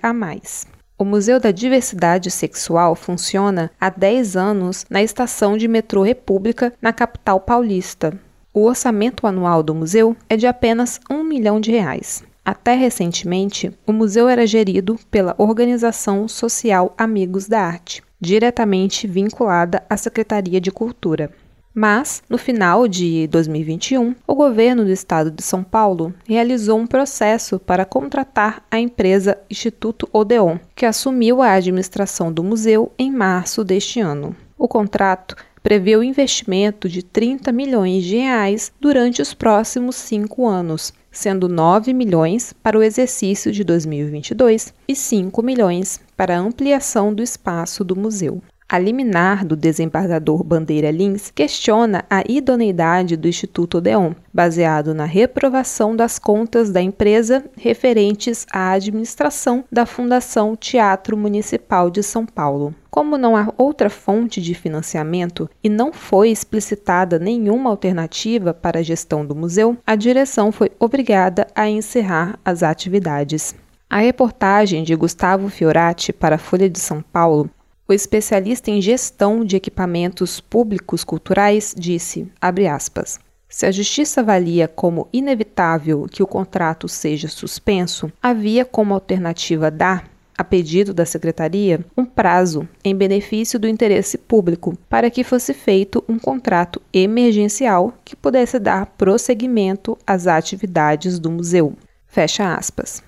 O 1.04 1.06
Museu 1.06 1.38
da 1.38 1.52
Diversidade 1.52 2.32
Sexual 2.32 2.96
funciona 2.96 3.70
há 3.78 3.90
10 3.90 4.38
anos 4.38 4.86
na 4.90 5.04
estação 5.04 5.58
de 5.58 5.68
metrô 5.68 6.02
República, 6.02 6.72
na 6.82 6.94
capital 6.94 7.42
paulista. 7.42 8.18
O 8.54 8.64
orçamento 8.64 9.28
anual 9.28 9.62
do 9.62 9.76
museu 9.76 10.16
é 10.30 10.38
de 10.38 10.48
apenas 10.48 11.02
um 11.12 11.22
milhão 11.22 11.60
de 11.60 11.72
reais. 11.72 12.24
Até 12.46 12.74
recentemente, 12.74 13.70
o 13.86 13.92
museu 13.92 14.30
era 14.30 14.48
gerido 14.48 14.98
pela 15.12 15.36
Organização 15.38 16.26
Social 16.30 16.94
Amigos 16.98 17.50
da 17.50 17.60
Arte, 17.60 18.02
diretamente 18.18 19.06
vinculada 19.06 19.84
à 19.90 19.98
Secretaria 19.98 20.62
de 20.62 20.72
Cultura. 20.72 21.30
Mas, 21.76 22.22
no 22.30 22.38
final 22.38 22.88
de 22.88 23.26
2021, 23.28 24.14
o 24.28 24.36
governo 24.36 24.86
do 24.86 24.92
estado 24.92 25.32
de 25.32 25.42
São 25.42 25.64
Paulo 25.64 26.14
realizou 26.28 26.78
um 26.78 26.86
processo 26.86 27.58
para 27.58 27.84
contratar 27.84 28.64
a 28.70 28.80
empresa 28.80 29.40
Instituto 29.50 30.08
Odeon, 30.14 30.60
que 30.76 30.86
assumiu 30.86 31.42
a 31.42 31.54
administração 31.54 32.32
do 32.32 32.44
museu 32.44 32.92
em 32.98 33.12
março 33.12 33.64
deste 33.64 34.00
ano. 34.00 34.36
O 34.56 34.68
contrato 34.68 35.36
prevê 35.64 35.96
o 35.96 36.04
investimento 36.04 36.88
de 36.88 37.02
30 37.02 37.52
milhões 37.52 38.04
de 38.04 38.18
reais 38.18 38.72
durante 38.80 39.22
os 39.22 39.34
próximos 39.34 39.96
cinco 39.96 40.46
anos, 40.46 40.94
sendo 41.10 41.48
9 41.48 41.94
milhões 41.94 42.54
para 42.62 42.78
o 42.78 42.84
exercício 42.84 43.52
de 43.52 43.64
2022 43.64 44.74
e 44.88 44.96
5 44.96 45.42
milhões 45.42 46.00
para 46.16 46.36
a 46.36 46.40
ampliação 46.40 47.14
do 47.14 47.24
espaço 47.24 47.84
do 47.84 47.96
museu. 47.96 48.42
A 48.68 48.80
liminar 48.80 49.46
do 49.46 49.56
desembargador 49.56 50.44
Bandeira 50.44 50.90
Lins 50.90 51.30
questiona 51.30 52.06
a 52.10 52.24
idoneidade 52.28 53.16
do 53.16 53.28
Instituto 53.28 53.78
Odeon, 53.78 54.14
baseado 54.34 54.94
na 54.94 55.06
reprovação 55.06 55.96
das 55.96 56.18
contas 56.18 56.72
da 56.72 56.82
empresa 56.82 57.44
referentes 57.56 58.48
à 58.52 58.72
administração 58.72 59.64
da 59.72 59.86
Fundação 59.86 60.56
Teatro 60.56 61.16
Municipal 61.16 61.90
de 61.90 62.02
São 62.02 62.26
Paulo. 62.26 62.74
Como 62.90 63.18
não 63.18 63.36
há 63.36 63.52
outra 63.58 63.90
fonte 63.90 64.42
de 64.42 64.54
financiamento 64.54 65.50
e 65.64 65.70
não 65.70 65.92
foi 65.92 66.30
explicitada 66.30 67.20
nenhuma 67.20 67.70
alternativa 67.70 68.54
para 68.54 68.80
a 68.80 68.84
gestão 68.84 69.26
do 69.26 69.36
museu, 69.36 69.78
a 69.86 69.96
direção 69.96 70.52
foi 70.52 70.72
obrigada 70.80 71.48
a 71.56 71.68
encerrar 71.68 72.40
as 72.46 72.64
atividades. 72.64 73.56
A 73.90 74.00
reportagem 74.00 74.84
de 74.84 74.96
Gustavo 74.96 75.50
Fiorati 75.50 76.14
para 76.14 76.36
a 76.36 76.40
Folha 76.40 76.70
de 76.70 76.80
São 76.80 77.02
Paulo 77.02 77.50
o 77.94 77.96
especialista 77.96 78.72
em 78.72 78.82
gestão 78.82 79.46
de 79.46 79.56
equipamentos 79.56 80.42
públicos 80.42 81.04
culturais 81.04 81.74
disse, 81.78 82.28
aspas, 82.42 83.20
se 83.48 83.68
a 83.68 83.72
justiça 83.72 84.22
avalia 84.22 84.68
como 84.68 85.08
inevitável 85.14 86.08
que 86.12 86.24
o 86.24 86.28
contrato 86.28 86.88
seja 86.88 87.28
suspenso, 87.28 88.12
havia 88.22 88.66
como 88.66 88.96
alternativa 88.96 89.70
dar, 89.70 90.10
a 90.36 90.44
pedido 90.44 90.92
da 90.92 91.06
Secretaria, 91.06 91.86
um 91.96 92.04
prazo 92.04 92.68
em 92.84 92.96
benefício 92.96 93.60
do 93.60 93.68
interesse 93.68 94.18
público 94.18 94.76
para 94.90 95.12
que 95.12 95.24
fosse 95.24 95.54
feito 95.54 96.04
um 96.10 96.18
contrato 96.18 96.82
emergencial 96.92 97.94
que 98.04 98.16
pudesse 98.16 98.58
dar 98.58 98.88
prosseguimento 98.98 99.96
às 100.08 100.26
atividades 100.26 101.20
do 101.20 101.30
museu. 101.30 101.74
Fecha 102.08 102.56
aspas. 102.56 103.04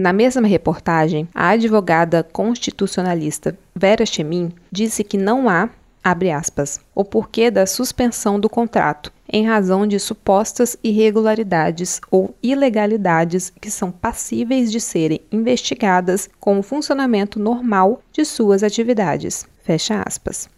Na 0.00 0.12
mesma 0.12 0.46
reportagem, 0.46 1.26
a 1.34 1.48
advogada 1.48 2.22
constitucionalista 2.22 3.58
Vera 3.74 4.06
Chemin 4.06 4.52
disse 4.70 5.02
que 5.02 5.18
não 5.18 5.48
há, 5.48 5.68
abre 6.04 6.30
aspas, 6.30 6.78
o 6.94 7.04
porquê 7.04 7.50
da 7.50 7.66
suspensão 7.66 8.38
do 8.38 8.48
contrato, 8.48 9.12
em 9.28 9.44
razão 9.44 9.88
de 9.88 9.98
supostas 9.98 10.76
irregularidades 10.84 12.00
ou 12.12 12.32
ilegalidades 12.40 13.52
que 13.60 13.72
são 13.72 13.90
passíveis 13.90 14.70
de 14.70 14.80
serem 14.80 15.20
investigadas 15.32 16.30
com 16.38 16.60
o 16.60 16.62
funcionamento 16.62 17.40
normal 17.40 18.00
de 18.12 18.24
suas 18.24 18.62
atividades. 18.62 19.48
Fecha 19.64 20.00
aspas. 20.06 20.48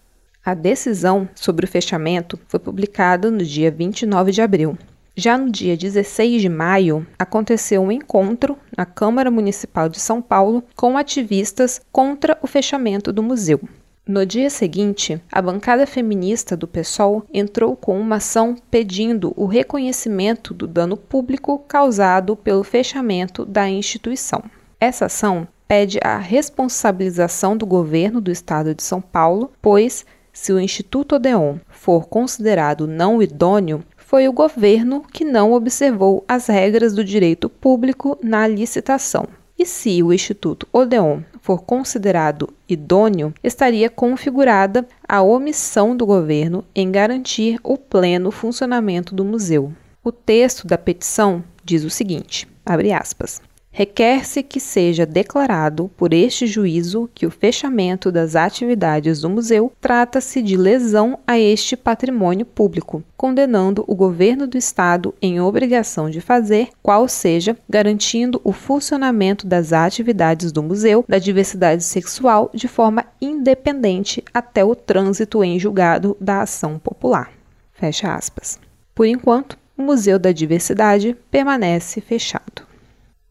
A 0.44 0.52
decisão 0.52 1.26
sobre 1.34 1.64
o 1.64 1.68
fechamento 1.68 2.38
foi 2.46 2.60
publicada 2.60 3.30
no 3.30 3.42
dia 3.42 3.70
29 3.70 4.32
de 4.32 4.42
abril. 4.42 4.76
Já 5.16 5.36
no 5.36 5.50
dia 5.50 5.76
16 5.76 6.40
de 6.40 6.48
maio, 6.48 7.06
aconteceu 7.18 7.82
um 7.82 7.92
encontro 7.92 8.56
na 8.76 8.86
Câmara 8.86 9.30
Municipal 9.30 9.88
de 9.88 10.00
São 10.00 10.22
Paulo 10.22 10.62
com 10.76 10.96
ativistas 10.96 11.80
contra 11.92 12.38
o 12.40 12.46
fechamento 12.46 13.12
do 13.12 13.22
museu. 13.22 13.60
No 14.06 14.24
dia 14.24 14.50
seguinte, 14.50 15.22
a 15.30 15.40
bancada 15.42 15.86
feminista 15.86 16.56
do 16.56 16.66
PSOL 16.66 17.24
entrou 17.32 17.76
com 17.76 18.00
uma 18.00 18.16
ação 18.16 18.56
pedindo 18.70 19.32
o 19.36 19.46
reconhecimento 19.46 20.52
do 20.54 20.66
dano 20.66 20.96
público 20.96 21.58
causado 21.68 22.34
pelo 22.34 22.64
fechamento 22.64 23.44
da 23.44 23.68
instituição. 23.68 24.42
Essa 24.80 25.06
ação 25.06 25.46
pede 25.68 26.00
a 26.02 26.18
responsabilização 26.18 27.56
do 27.56 27.66
governo 27.66 28.20
do 28.20 28.32
estado 28.32 28.74
de 28.74 28.82
São 28.82 29.00
Paulo, 29.00 29.52
pois, 29.62 30.04
se 30.32 30.52
o 30.52 30.58
Instituto 30.58 31.16
Odeon 31.16 31.58
for 31.68 32.08
considerado 32.08 32.88
não 32.88 33.22
idôneo, 33.22 33.84
foi 34.10 34.26
o 34.26 34.32
governo 34.32 35.04
que 35.12 35.24
não 35.24 35.52
observou 35.52 36.24
as 36.26 36.48
regras 36.48 36.92
do 36.92 37.04
direito 37.04 37.48
público 37.48 38.18
na 38.20 38.44
licitação. 38.44 39.28
E 39.56 39.64
se 39.64 40.02
o 40.02 40.12
Instituto 40.12 40.66
Odeon 40.72 41.20
for 41.40 41.62
considerado 41.62 42.52
idôneo, 42.68 43.32
estaria 43.40 43.88
configurada 43.88 44.84
a 45.08 45.22
omissão 45.22 45.96
do 45.96 46.04
governo 46.04 46.64
em 46.74 46.90
garantir 46.90 47.60
o 47.62 47.78
pleno 47.78 48.32
funcionamento 48.32 49.14
do 49.14 49.24
museu. 49.24 49.72
O 50.02 50.10
texto 50.10 50.66
da 50.66 50.76
petição 50.76 51.44
diz 51.64 51.84
o 51.84 51.90
seguinte: 51.90 52.48
abre 52.66 52.92
aspas 52.92 53.40
requer-se 53.70 54.42
que 54.42 54.58
seja 54.58 55.06
declarado 55.06 55.90
por 55.96 56.12
este 56.12 56.46
juízo 56.46 57.08
que 57.14 57.24
o 57.24 57.30
fechamento 57.30 58.10
das 58.10 58.34
atividades 58.34 59.20
do 59.20 59.30
museu 59.30 59.72
trata-se 59.80 60.42
de 60.42 60.56
lesão 60.56 61.18
a 61.26 61.38
este 61.38 61.76
patrimônio 61.76 62.44
público, 62.44 63.02
condenando 63.16 63.84
o 63.86 63.94
governo 63.94 64.46
do 64.46 64.58
estado 64.58 65.14
em 65.22 65.40
obrigação 65.40 66.10
de 66.10 66.20
fazer, 66.20 66.68
qual 66.82 67.08
seja, 67.08 67.56
garantindo 67.68 68.40
o 68.44 68.52
funcionamento 68.52 69.46
das 69.46 69.72
atividades 69.72 70.50
do 70.52 70.62
museu 70.62 71.04
da 71.08 71.18
diversidade 71.18 71.84
sexual 71.84 72.50
de 72.52 72.66
forma 72.66 73.04
independente 73.20 74.22
até 74.34 74.64
o 74.64 74.74
trânsito 74.74 75.44
em 75.44 75.58
julgado 75.58 76.16
da 76.20 76.42
ação 76.42 76.78
popular. 76.78 77.30
Fecha 77.72 78.14
aspas. 78.14 78.58
Por 78.94 79.06
enquanto, 79.06 79.56
o 79.78 79.82
Museu 79.82 80.18
da 80.18 80.30
Diversidade 80.30 81.16
permanece 81.30 82.02
fechado. 82.02 82.59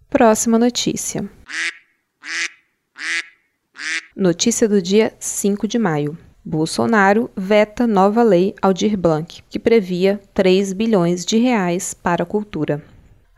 Próxima 0.10 0.58
notícia. 0.58 1.30
Notícia 4.16 4.68
do 4.68 4.82
dia 4.82 5.14
5 5.20 5.68
de 5.68 5.78
maio. 5.78 6.18
Bolsonaro 6.44 7.30
veta 7.38 7.86
nova 7.86 8.24
lei 8.24 8.56
Aldir 8.60 8.98
Blanc, 8.98 9.44
que 9.48 9.60
previa 9.60 10.20
3 10.34 10.74
bilhões 10.74 11.24
de 11.24 11.38
reais 11.38 11.94
para 11.94 12.24
a 12.24 12.26
cultura. 12.26 12.84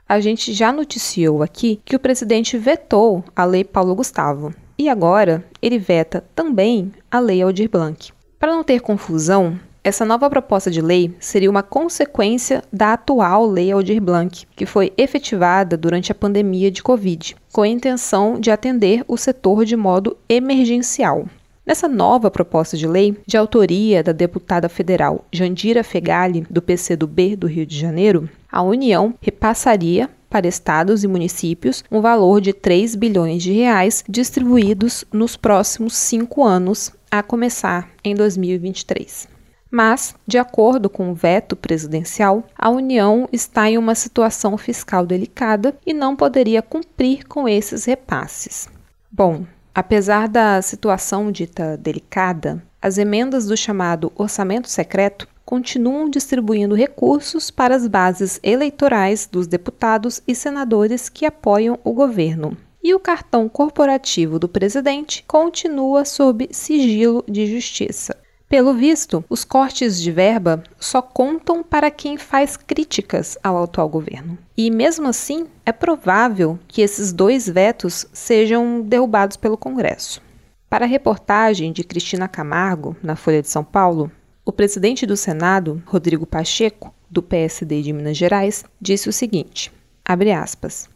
A 0.08 0.22
gente 0.22 0.54
já 0.54 0.72
noticiou 0.72 1.44
aqui 1.44 1.82
que 1.84 1.96
o 1.96 2.00
presidente 2.00 2.58
vetou 2.58 3.22
a 3.36 3.44
lei 3.44 3.66
Paulo 3.66 3.94
Gustavo 3.94 4.54
e 4.78 4.88
agora 4.88 5.46
ele 5.62 5.78
veta 5.78 6.24
também 6.34 6.94
a 7.12 7.20
lei 7.20 7.42
Aldir 7.42 7.70
Blanc. 7.70 8.14
Para 8.40 8.54
não 8.54 8.64
ter 8.64 8.80
confusão, 8.80 9.60
essa 9.84 10.06
nova 10.06 10.30
proposta 10.30 10.70
de 10.70 10.80
lei 10.80 11.14
seria 11.20 11.50
uma 11.50 11.64
consequência 11.64 12.64
da 12.72 12.94
atual 12.94 13.48
Lei 13.48 13.72
Aldir 13.72 14.00
Blanc, 14.00 14.46
que 14.56 14.66
foi 14.66 14.94
efetivada 14.96 15.76
durante 15.76 16.12
a 16.12 16.16
pandemia 16.16 16.70
de 16.70 16.84
Covid, 16.84 17.36
com 17.52 17.64
a 17.64 17.68
intenção 17.68 18.40
de 18.40 18.52
atender 18.52 19.04
o 19.08 19.18
setor 19.18 19.66
de 19.66 19.76
modo 19.76 20.16
emergencial. 20.30 21.26
Nessa 21.66 21.88
nova 21.88 22.30
proposta 22.30 22.78
de 22.78 22.88
lei, 22.88 23.18
de 23.26 23.38
autoria 23.38 24.04
da 24.04 24.12
deputada 24.12 24.70
federal 24.70 25.26
Jandira 25.32 25.84
Fegali, 25.84 26.46
do 26.50 26.62
PCdoB 26.62 27.36
do 27.36 27.48
Rio 27.48 27.66
de 27.66 27.80
Janeiro, 27.80 28.30
a 28.52 28.62
União 28.62 29.16
repassaria 29.20 30.10
para 30.30 30.48
estados 30.48 31.04
e 31.04 31.08
municípios 31.08 31.84
um 31.92 32.02
valor 32.02 32.40
de 32.40 32.54
3 32.54 32.96
bilhões 32.96 33.42
de 33.42 33.52
reais 33.52 34.04
distribuídos 34.08 35.06
nos 35.12 35.36
próximos 35.36 35.96
cinco 35.96 36.44
anos, 36.44 36.92
a 37.10 37.22
começar 37.22 37.90
em 38.04 38.16
2023. 38.16 39.31
Mas, 39.72 40.14
de 40.28 40.38
acordo 40.38 40.90
com 40.90 41.10
o 41.10 41.16
veto 41.16 41.56
presidencial, 41.56 42.44
a 42.58 42.70
União 42.70 43.28
está 43.32 43.70
em 43.70 43.78
uma 43.78 43.96
situação 43.96 44.58
fiscal 44.58 45.06
delicada 45.06 45.74
e 45.86 45.94
não 45.94 46.14
poderia 46.14 46.62
cumprir 46.62 47.26
com 47.26 47.48
esses 47.48 47.86
repasses. 47.86 48.68
Bom, 49.10 49.46
apesar 49.74 50.28
da 50.28 50.62
situação 50.62 51.32
dita 51.32 51.78
delicada, 51.78 52.62
as 52.82 52.98
emendas 52.98 53.46
do 53.46 53.56
chamado 53.56 54.12
orçamento 54.16 54.68
secreto 54.68 55.28
continuam 55.46 56.10
distribuindo 56.10 56.76
recursos 56.76 57.50
para 57.50 57.76
as 57.76 57.88
bases 57.88 58.40
eleitorais 58.44 59.28
dos 59.32 59.48
deputados 59.48 60.22
e 60.28 60.36
senadores 60.36 61.08
que 61.08 61.26
apoiam 61.26 61.80
o 61.84 61.94
governo. 61.94 62.58
E 62.84 62.94
o 62.96 63.00
cartão 63.00 63.48
corporativo 63.48 64.40
do 64.40 64.50
presidente 64.50 65.24
continua 65.28 66.04
sob 66.04 66.50
sigilo 66.52 67.24
de 67.28 67.46
justiça. 67.46 68.21
Pelo 68.52 68.74
visto, 68.74 69.24
os 69.30 69.46
cortes 69.46 70.02
de 70.02 70.12
verba 70.12 70.62
só 70.78 71.02
contam 71.02 71.64
para 71.64 71.90
quem 71.90 72.18
faz 72.18 72.58
críticas 72.58 73.38
ao 73.42 73.64
atual 73.64 73.88
governo. 73.88 74.38
E 74.58 74.70
mesmo 74.70 75.08
assim, 75.08 75.48
é 75.66 75.72
provável 75.72 76.60
que 76.68 76.82
esses 76.82 77.14
dois 77.14 77.48
vetos 77.48 78.06
sejam 78.12 78.82
derrubados 78.82 79.38
pelo 79.38 79.56
Congresso. 79.56 80.22
Para 80.70 80.84
a 80.84 80.88
reportagem 80.88 81.72
de 81.72 81.86
Cristina 81.86 82.28
Camargo, 82.28 82.94
na 83.02 83.16
Folha 83.16 83.42
de 83.42 83.48
São 83.48 83.64
Paulo, 83.64 84.12
o 84.44 84.52
presidente 84.52 85.06
do 85.06 85.16
Senado, 85.16 85.82
Rodrigo 85.86 86.26
Pacheco, 86.26 86.94
do 87.10 87.24
PSD 87.24 87.82
de 87.82 87.94
Minas 87.94 88.18
Gerais, 88.18 88.66
disse 88.82 89.08
o 89.08 89.14
seguinte: 89.14 89.72
abre 90.04 90.34
aspas. 90.34 90.90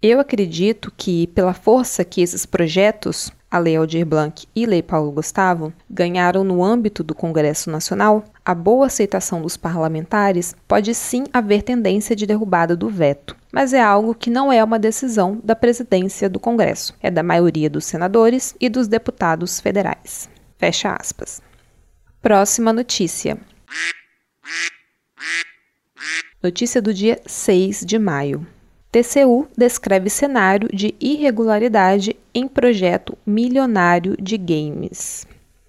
Eu 0.00 0.20
acredito 0.20 0.90
que, 0.96 1.26
pela 1.26 1.52
força 1.52 2.02
que 2.02 2.22
esses 2.22 2.46
projetos 2.46 3.30
a 3.54 3.58
Lei 3.60 3.76
Aldir 3.76 4.04
Blanc 4.04 4.48
e 4.52 4.66
Lei 4.66 4.82
Paulo 4.82 5.12
Gustavo, 5.12 5.72
ganharam 5.88 6.42
no 6.42 6.64
âmbito 6.64 7.04
do 7.04 7.14
Congresso 7.14 7.70
Nacional, 7.70 8.24
a 8.44 8.52
boa 8.52 8.86
aceitação 8.86 9.40
dos 9.40 9.56
parlamentares 9.56 10.56
pode 10.66 10.92
sim 10.92 11.22
haver 11.32 11.62
tendência 11.62 12.16
de 12.16 12.26
derrubada 12.26 12.74
do 12.74 12.88
veto, 12.88 13.36
mas 13.52 13.72
é 13.72 13.80
algo 13.80 14.12
que 14.12 14.28
não 14.28 14.52
é 14.52 14.64
uma 14.64 14.76
decisão 14.76 15.40
da 15.44 15.54
presidência 15.54 16.28
do 16.28 16.40
Congresso, 16.40 16.96
é 17.00 17.12
da 17.12 17.22
maioria 17.22 17.70
dos 17.70 17.84
senadores 17.84 18.56
e 18.60 18.68
dos 18.68 18.88
deputados 18.88 19.60
federais. 19.60 20.28
Fecha 20.58 20.92
aspas. 20.92 21.40
Próxima 22.20 22.72
notícia. 22.72 23.38
Notícia 26.42 26.82
do 26.82 26.92
dia 26.92 27.20
6 27.24 27.84
de 27.86 28.00
maio. 28.00 28.44
TCU 28.94 29.48
descreve 29.58 30.08
cenário 30.08 30.68
de 30.72 30.94
irregularidade 31.00 32.14
em 32.32 32.46
projeto 32.46 33.18
milionário 33.26 34.16
de 34.22 34.38
games. 34.38 35.26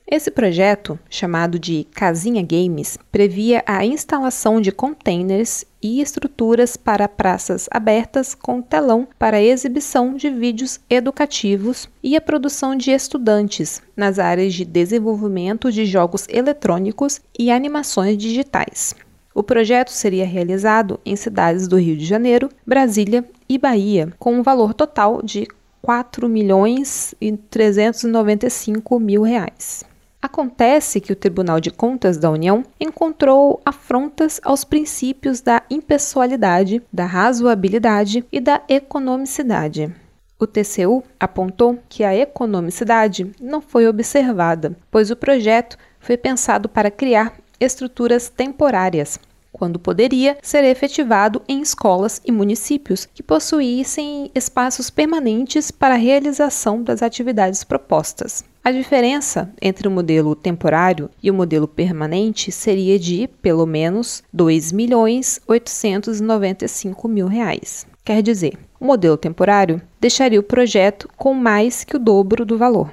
Esse 0.07 0.29
projeto, 0.29 0.99
chamado 1.09 1.57
de 1.57 1.87
Casinha 1.95 2.43
Games, 2.43 2.99
previa 3.11 3.63
a 3.65 3.83
instalação 3.83 4.61
de 4.61 4.71
containers 4.71 5.65
e 5.81 5.99
estruturas 6.01 6.77
para 6.77 7.07
praças 7.07 7.67
abertas 7.71 8.35
com 8.35 8.61
telão 8.61 9.07
para 9.17 9.41
exibição 9.41 10.13
de 10.13 10.29
vídeos 10.29 10.79
educativos 10.87 11.89
e 12.03 12.15
a 12.15 12.21
produção 12.21 12.75
de 12.75 12.91
estudantes 12.91 13.81
nas 13.97 14.19
áreas 14.19 14.53
de 14.53 14.63
desenvolvimento 14.63 15.71
de 15.71 15.83
jogos 15.87 16.27
eletrônicos 16.29 17.19
e 17.39 17.49
animações 17.49 18.19
digitais. 18.19 18.93
O 19.35 19.43
projeto 19.43 19.89
seria 19.89 20.25
realizado 20.25 20.97
em 21.05 21.13
cidades 21.17 21.67
do 21.67 21.77
Rio 21.77 21.97
de 21.97 22.05
Janeiro, 22.05 22.49
Brasília 22.65 23.25
e 23.49 23.57
Bahia, 23.57 24.13
com 24.17 24.33
um 24.33 24.41
valor 24.41 24.73
total 24.73 25.21
de 25.21 25.45
4 25.81 26.29
milhões 26.29 27.13
e 27.19 27.33
395 27.33 28.97
mil 28.97 29.23
reais. 29.23 29.83
Acontece 30.21 31.01
que 31.01 31.11
o 31.11 31.15
Tribunal 31.17 31.59
de 31.59 31.69
Contas 31.69 32.17
da 32.17 32.31
União 32.31 32.63
encontrou 32.79 33.59
afrontas 33.65 34.39
aos 34.41 34.63
princípios 34.63 35.41
da 35.41 35.61
impessoalidade, 35.69 36.81
da 36.91 37.05
razoabilidade 37.05 38.25
e 38.31 38.39
da 38.39 38.61
economicidade. 38.69 39.93
O 40.39 40.47
TCU 40.47 41.03
apontou 41.19 41.77
que 41.89 42.05
a 42.05 42.15
economicidade 42.15 43.29
não 43.41 43.59
foi 43.59 43.85
observada, 43.85 44.77
pois 44.89 45.11
o 45.11 45.15
projeto 45.15 45.77
foi 45.99 46.15
pensado 46.15 46.69
para 46.69 46.89
criar 46.89 47.35
estruturas 47.59 48.29
temporárias, 48.29 49.19
quando 49.55 49.79
poderia 49.79 50.37
ser 50.41 50.65
efetivado 50.65 51.41
em 51.47 51.61
escolas 51.61 52.21
e 52.25 52.31
municípios 52.31 53.05
que 53.05 53.23
possuíssem 53.23 54.29
espaços 54.35 54.89
permanentes 54.89 55.71
para 55.71 55.95
a 55.95 55.97
realização 55.97 56.83
das 56.83 57.01
atividades 57.01 57.63
propostas. 57.63 58.43
A 58.61 58.69
diferença 58.69 59.49
entre 59.61 59.87
o 59.87 59.91
modelo 59.91 60.35
temporário 60.35 61.09
e 61.23 61.31
o 61.31 61.33
modelo 61.33 61.69
permanente 61.69 62.51
seria 62.51 62.99
de, 62.99 63.29
pelo 63.41 63.65
menos, 63.65 64.21
2.895 64.35 67.07
mil 67.07 67.27
reais. 67.27 67.87
Quer 68.03 68.21
dizer, 68.21 68.59
o 68.77 68.83
modelo 68.83 69.15
temporário 69.15 69.81
deixaria 70.01 70.39
o 70.39 70.43
projeto 70.43 71.09
com 71.15 71.33
mais 71.33 71.85
que 71.85 71.95
o 71.95 71.99
dobro 71.99 72.45
do 72.45 72.57
valor. 72.57 72.91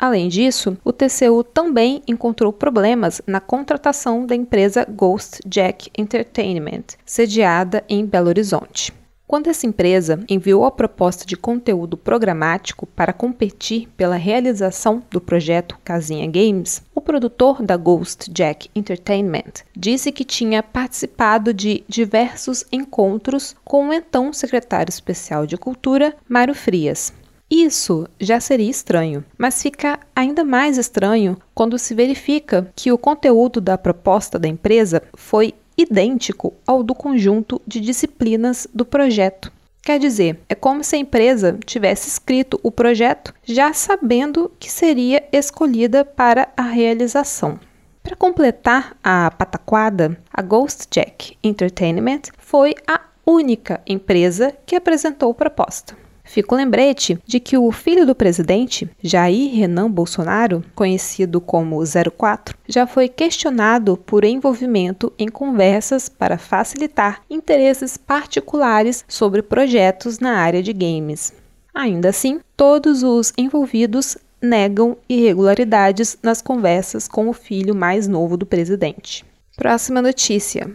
Além 0.00 0.28
disso, 0.28 0.78
o 0.82 0.94
TCU 0.94 1.44
também 1.44 2.02
encontrou 2.08 2.54
problemas 2.54 3.20
na 3.26 3.38
contratação 3.38 4.24
da 4.24 4.34
empresa 4.34 4.86
Ghost 4.88 5.40
Jack 5.44 5.90
Entertainment, 5.94 6.84
sediada 7.04 7.84
em 7.86 8.06
Belo 8.06 8.28
Horizonte. 8.28 8.94
Quando 9.26 9.48
essa 9.48 9.66
empresa 9.66 10.24
enviou 10.26 10.64
a 10.64 10.70
proposta 10.70 11.26
de 11.26 11.36
conteúdo 11.36 11.98
programático 11.98 12.86
para 12.86 13.12
competir 13.12 13.88
pela 13.94 14.16
realização 14.16 15.02
do 15.10 15.20
projeto 15.20 15.78
Casinha 15.84 16.26
Games, 16.26 16.82
o 16.94 17.00
produtor 17.02 17.62
da 17.62 17.76
Ghost 17.76 18.30
Jack 18.32 18.70
Entertainment 18.74 19.62
disse 19.76 20.10
que 20.10 20.24
tinha 20.24 20.62
participado 20.62 21.52
de 21.52 21.84
diversos 21.86 22.64
encontros 22.72 23.54
com 23.64 23.90
o 23.90 23.92
então 23.92 24.32
secretário 24.32 24.90
especial 24.90 25.46
de 25.46 25.58
Cultura, 25.58 26.16
Mário 26.26 26.54
Frias, 26.54 27.12
isso 27.50 28.06
já 28.20 28.38
seria 28.38 28.70
estranho, 28.70 29.24
mas 29.36 29.60
fica 29.60 29.98
ainda 30.14 30.44
mais 30.44 30.78
estranho 30.78 31.36
quando 31.52 31.78
se 31.78 31.94
verifica 31.94 32.70
que 32.76 32.92
o 32.92 32.98
conteúdo 32.98 33.60
da 33.60 33.76
proposta 33.76 34.38
da 34.38 34.46
empresa 34.46 35.02
foi 35.14 35.54
idêntico 35.76 36.54
ao 36.66 36.82
do 36.82 36.94
conjunto 36.94 37.60
de 37.66 37.80
disciplinas 37.80 38.68
do 38.72 38.84
projeto. 38.84 39.50
Quer 39.82 39.98
dizer, 39.98 40.38
é 40.48 40.54
como 40.54 40.84
se 40.84 40.94
a 40.94 40.98
empresa 40.98 41.58
tivesse 41.64 42.08
escrito 42.08 42.60
o 42.62 42.70
projeto 42.70 43.34
já 43.42 43.72
sabendo 43.72 44.52
que 44.60 44.70
seria 44.70 45.24
escolhida 45.32 46.04
para 46.04 46.48
a 46.56 46.62
realização. 46.62 47.58
Para 48.02 48.14
completar 48.14 48.96
a 49.02 49.30
pataquada, 49.30 50.16
a 50.32 50.42
Ghost 50.42 50.86
Jack 50.90 51.36
Entertainment 51.42 52.22
foi 52.38 52.74
a 52.86 53.00
única 53.26 53.80
empresa 53.86 54.54
que 54.66 54.76
apresentou 54.76 55.34
proposta. 55.34 55.96
Fica 56.30 56.54
o 56.54 56.56
lembrete 56.56 57.18
de 57.26 57.40
que 57.40 57.58
o 57.58 57.72
filho 57.72 58.06
do 58.06 58.14
presidente, 58.14 58.88
Jair 59.02 59.52
Renan 59.52 59.90
Bolsonaro, 59.90 60.64
conhecido 60.76 61.40
como 61.40 61.82
04, 61.82 62.56
já 62.68 62.86
foi 62.86 63.08
questionado 63.08 63.96
por 63.96 64.22
envolvimento 64.22 65.12
em 65.18 65.26
conversas 65.26 66.08
para 66.08 66.38
facilitar 66.38 67.20
interesses 67.28 67.96
particulares 67.96 69.04
sobre 69.08 69.42
projetos 69.42 70.20
na 70.20 70.36
área 70.36 70.62
de 70.62 70.72
games. 70.72 71.32
Ainda 71.74 72.10
assim, 72.10 72.38
todos 72.56 73.02
os 73.02 73.32
envolvidos 73.36 74.16
negam 74.40 74.96
irregularidades 75.08 76.16
nas 76.22 76.40
conversas 76.40 77.08
com 77.08 77.28
o 77.28 77.32
filho 77.32 77.74
mais 77.74 78.06
novo 78.06 78.36
do 78.36 78.46
presidente. 78.46 79.24
Próxima 79.56 80.00
notícia. 80.00 80.70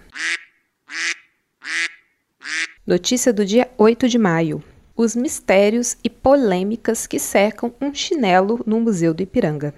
Notícia 2.86 3.32
do 3.32 3.46
dia 3.46 3.70
8 3.78 4.10
de 4.10 4.18
maio 4.18 4.62
os 4.96 5.16
mistérios 5.16 5.98
e 6.04 6.10
polêmicas 6.10 7.08
que 7.08 7.20
cercam 7.20 7.74
um 7.82 7.94
chinelo 7.94 8.62
no 8.66 8.80
Museu 8.80 9.14
do 9.14 9.24
Ipiranga. 9.24 9.74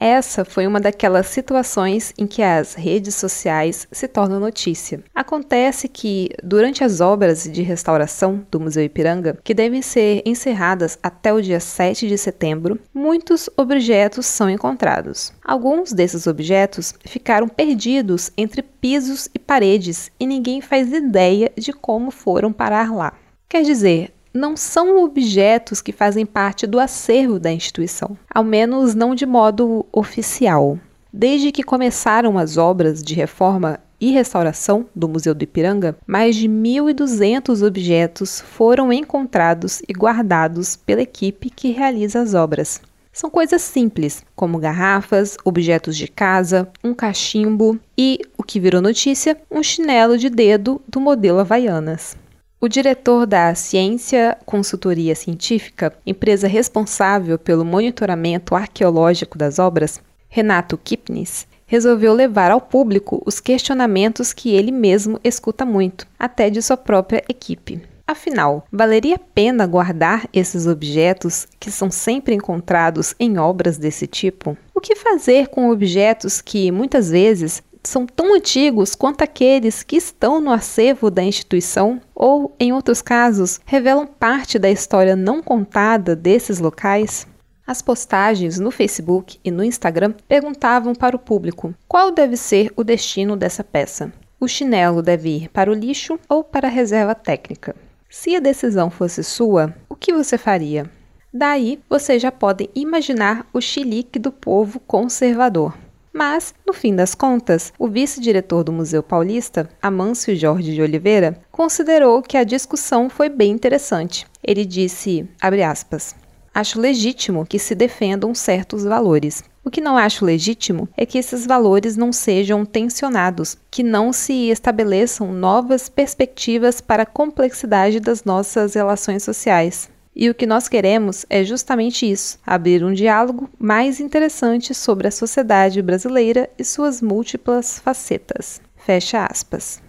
Essa 0.00 0.44
foi 0.44 0.64
uma 0.64 0.78
daquelas 0.78 1.26
situações 1.26 2.14
em 2.16 2.24
que 2.24 2.40
as 2.40 2.74
redes 2.74 3.16
sociais 3.16 3.88
se 3.90 4.06
tornam 4.06 4.38
notícia. 4.38 5.02
Acontece 5.12 5.88
que, 5.88 6.30
durante 6.42 6.84
as 6.84 7.00
obras 7.00 7.42
de 7.42 7.62
restauração 7.62 8.46
do 8.48 8.60
Museu 8.60 8.84
Ipiranga, 8.84 9.36
que 9.42 9.52
devem 9.52 9.82
ser 9.82 10.22
encerradas 10.24 10.96
até 11.02 11.32
o 11.32 11.42
dia 11.42 11.58
7 11.58 12.06
de 12.06 12.16
setembro, 12.16 12.78
muitos 12.94 13.50
objetos 13.56 14.26
são 14.26 14.48
encontrados. 14.48 15.32
Alguns 15.44 15.92
desses 15.92 16.28
objetos 16.28 16.94
ficaram 17.04 17.48
perdidos 17.48 18.30
entre 18.36 18.62
pisos 18.62 19.28
e 19.34 19.38
paredes 19.38 20.12
e 20.20 20.28
ninguém 20.28 20.60
faz 20.60 20.92
ideia 20.92 21.50
de 21.56 21.72
como 21.72 22.12
foram 22.12 22.52
parar 22.52 22.94
lá. 22.94 23.14
Quer 23.48 23.62
dizer, 23.62 24.12
não 24.38 24.56
são 24.56 25.02
objetos 25.02 25.82
que 25.82 25.92
fazem 25.92 26.24
parte 26.24 26.66
do 26.66 26.78
acervo 26.78 27.38
da 27.38 27.50
instituição, 27.50 28.16
ao 28.32 28.44
menos 28.44 28.94
não 28.94 29.14
de 29.14 29.26
modo 29.26 29.84
oficial. 29.92 30.78
Desde 31.12 31.50
que 31.50 31.64
começaram 31.64 32.38
as 32.38 32.56
obras 32.56 33.02
de 33.02 33.14
reforma 33.14 33.80
e 34.00 34.12
restauração 34.12 34.86
do 34.94 35.08
Museu 35.08 35.34
do 35.34 35.42
Ipiranga, 35.42 35.96
mais 36.06 36.36
de 36.36 36.48
1.200 36.48 37.66
objetos 37.66 38.40
foram 38.40 38.92
encontrados 38.92 39.82
e 39.88 39.92
guardados 39.92 40.76
pela 40.76 41.02
equipe 41.02 41.50
que 41.50 41.72
realiza 41.72 42.20
as 42.20 42.34
obras. 42.34 42.80
São 43.12 43.28
coisas 43.28 43.62
simples, 43.62 44.24
como 44.36 44.60
garrafas, 44.60 45.36
objetos 45.44 45.96
de 45.96 46.06
casa, 46.06 46.68
um 46.84 46.94
cachimbo 46.94 47.76
e, 47.96 48.20
o 48.36 48.44
que 48.44 48.60
virou 48.60 48.80
notícia, 48.80 49.36
um 49.50 49.60
chinelo 49.60 50.16
de 50.16 50.30
dedo 50.30 50.80
do 50.86 51.00
modelo 51.00 51.40
Havaianas. 51.40 52.16
O 52.60 52.66
diretor 52.66 53.24
da 53.24 53.54
Ciência 53.54 54.36
Consultoria 54.44 55.14
Científica, 55.14 55.96
empresa 56.04 56.48
responsável 56.48 57.38
pelo 57.38 57.64
monitoramento 57.64 58.52
arqueológico 58.52 59.38
das 59.38 59.60
obras, 59.60 60.00
Renato 60.28 60.76
Kipnis 60.76 61.46
resolveu 61.68 62.12
levar 62.12 62.50
ao 62.50 62.60
público 62.60 63.22
os 63.24 63.38
questionamentos 63.38 64.32
que 64.32 64.50
ele 64.50 64.72
mesmo 64.72 65.20
escuta 65.22 65.64
muito, 65.64 66.04
até 66.18 66.50
de 66.50 66.60
sua 66.60 66.76
própria 66.76 67.22
equipe. 67.28 67.80
Afinal, 68.04 68.66
valeria 68.72 69.16
a 69.16 69.18
pena 69.18 69.66
guardar 69.66 70.26
esses 70.32 70.66
objetos 70.66 71.46
que 71.60 71.70
são 71.70 71.90
sempre 71.90 72.34
encontrados 72.34 73.14
em 73.20 73.38
obras 73.38 73.76
desse 73.76 74.06
tipo? 74.06 74.56
O 74.74 74.80
que 74.80 74.96
fazer 74.96 75.48
com 75.48 75.70
objetos 75.70 76.40
que 76.40 76.72
muitas 76.72 77.10
vezes 77.10 77.62
são 77.82 78.06
tão 78.06 78.34
antigos 78.34 78.94
quanto 78.94 79.22
aqueles 79.22 79.82
que 79.82 79.96
estão 79.96 80.40
no 80.40 80.50
acervo 80.50 81.10
da 81.10 81.22
instituição 81.22 82.00
ou, 82.14 82.54
em 82.58 82.72
outros 82.72 83.02
casos, 83.02 83.60
revelam 83.64 84.06
parte 84.06 84.58
da 84.58 84.70
história 84.70 85.14
não 85.14 85.42
contada 85.42 86.14
desses 86.16 86.58
locais? 86.58 87.26
As 87.66 87.82
postagens 87.82 88.58
no 88.58 88.70
Facebook 88.70 89.38
e 89.44 89.50
no 89.50 89.62
Instagram 89.62 90.14
perguntavam 90.26 90.94
para 90.94 91.14
o 91.14 91.18
público 91.18 91.74
qual 91.86 92.10
deve 92.10 92.36
ser 92.36 92.72
o 92.74 92.82
destino 92.82 93.36
dessa 93.36 93.62
peça. 93.62 94.12
O 94.40 94.48
chinelo 94.48 95.02
deve 95.02 95.36
ir 95.36 95.48
para 95.48 95.70
o 95.70 95.74
lixo 95.74 96.18
ou 96.28 96.42
para 96.42 96.68
a 96.68 96.70
reserva 96.70 97.14
técnica? 97.14 97.76
Se 98.08 98.34
a 98.34 98.40
decisão 98.40 98.88
fosse 98.88 99.22
sua, 99.22 99.74
o 99.88 99.94
que 99.94 100.14
você 100.14 100.38
faria? 100.38 100.90
Daí 101.32 101.78
vocês 101.90 102.22
já 102.22 102.32
podem 102.32 102.70
imaginar 102.74 103.46
o 103.52 103.60
chilique 103.60 104.18
do 104.18 104.32
povo 104.32 104.80
conservador. 104.80 105.76
Mas, 106.18 106.52
no 106.66 106.72
fim 106.72 106.96
das 106.96 107.14
contas, 107.14 107.72
o 107.78 107.86
vice-diretor 107.86 108.64
do 108.64 108.72
Museu 108.72 109.04
Paulista, 109.04 109.70
Amâncio 109.80 110.34
Jorge 110.34 110.74
de 110.74 110.82
Oliveira, 110.82 111.40
considerou 111.52 112.20
que 112.22 112.36
a 112.36 112.42
discussão 112.42 113.08
foi 113.08 113.28
bem 113.28 113.52
interessante. 113.52 114.26
Ele 114.42 114.64
disse, 114.64 115.28
aspas, 115.64 116.16
Acho 116.52 116.80
legítimo 116.80 117.46
que 117.46 117.56
se 117.56 117.72
defendam 117.72 118.34
certos 118.34 118.82
valores. 118.82 119.44
O 119.64 119.70
que 119.70 119.80
não 119.80 119.96
acho 119.96 120.24
legítimo 120.24 120.88
é 120.96 121.06
que 121.06 121.18
esses 121.18 121.46
valores 121.46 121.96
não 121.96 122.12
sejam 122.12 122.64
tensionados, 122.64 123.56
que 123.70 123.84
não 123.84 124.12
se 124.12 124.50
estabeleçam 124.50 125.32
novas 125.32 125.88
perspectivas 125.88 126.80
para 126.80 127.04
a 127.04 127.06
complexidade 127.06 128.00
das 128.00 128.24
nossas 128.24 128.74
relações 128.74 129.22
sociais. 129.22 129.88
E 130.20 130.28
o 130.28 130.34
que 130.34 130.46
nós 130.46 130.66
queremos 130.66 131.24
é 131.30 131.44
justamente 131.44 132.10
isso: 132.10 132.40
abrir 132.44 132.84
um 132.84 132.92
diálogo 132.92 133.48
mais 133.56 134.00
interessante 134.00 134.74
sobre 134.74 135.06
a 135.06 135.12
sociedade 135.12 135.80
brasileira 135.80 136.50
e 136.58 136.64
suas 136.64 137.00
múltiplas 137.00 137.78
facetas. 137.78 138.60
Fecha 138.74 139.24
aspas. 139.24 139.80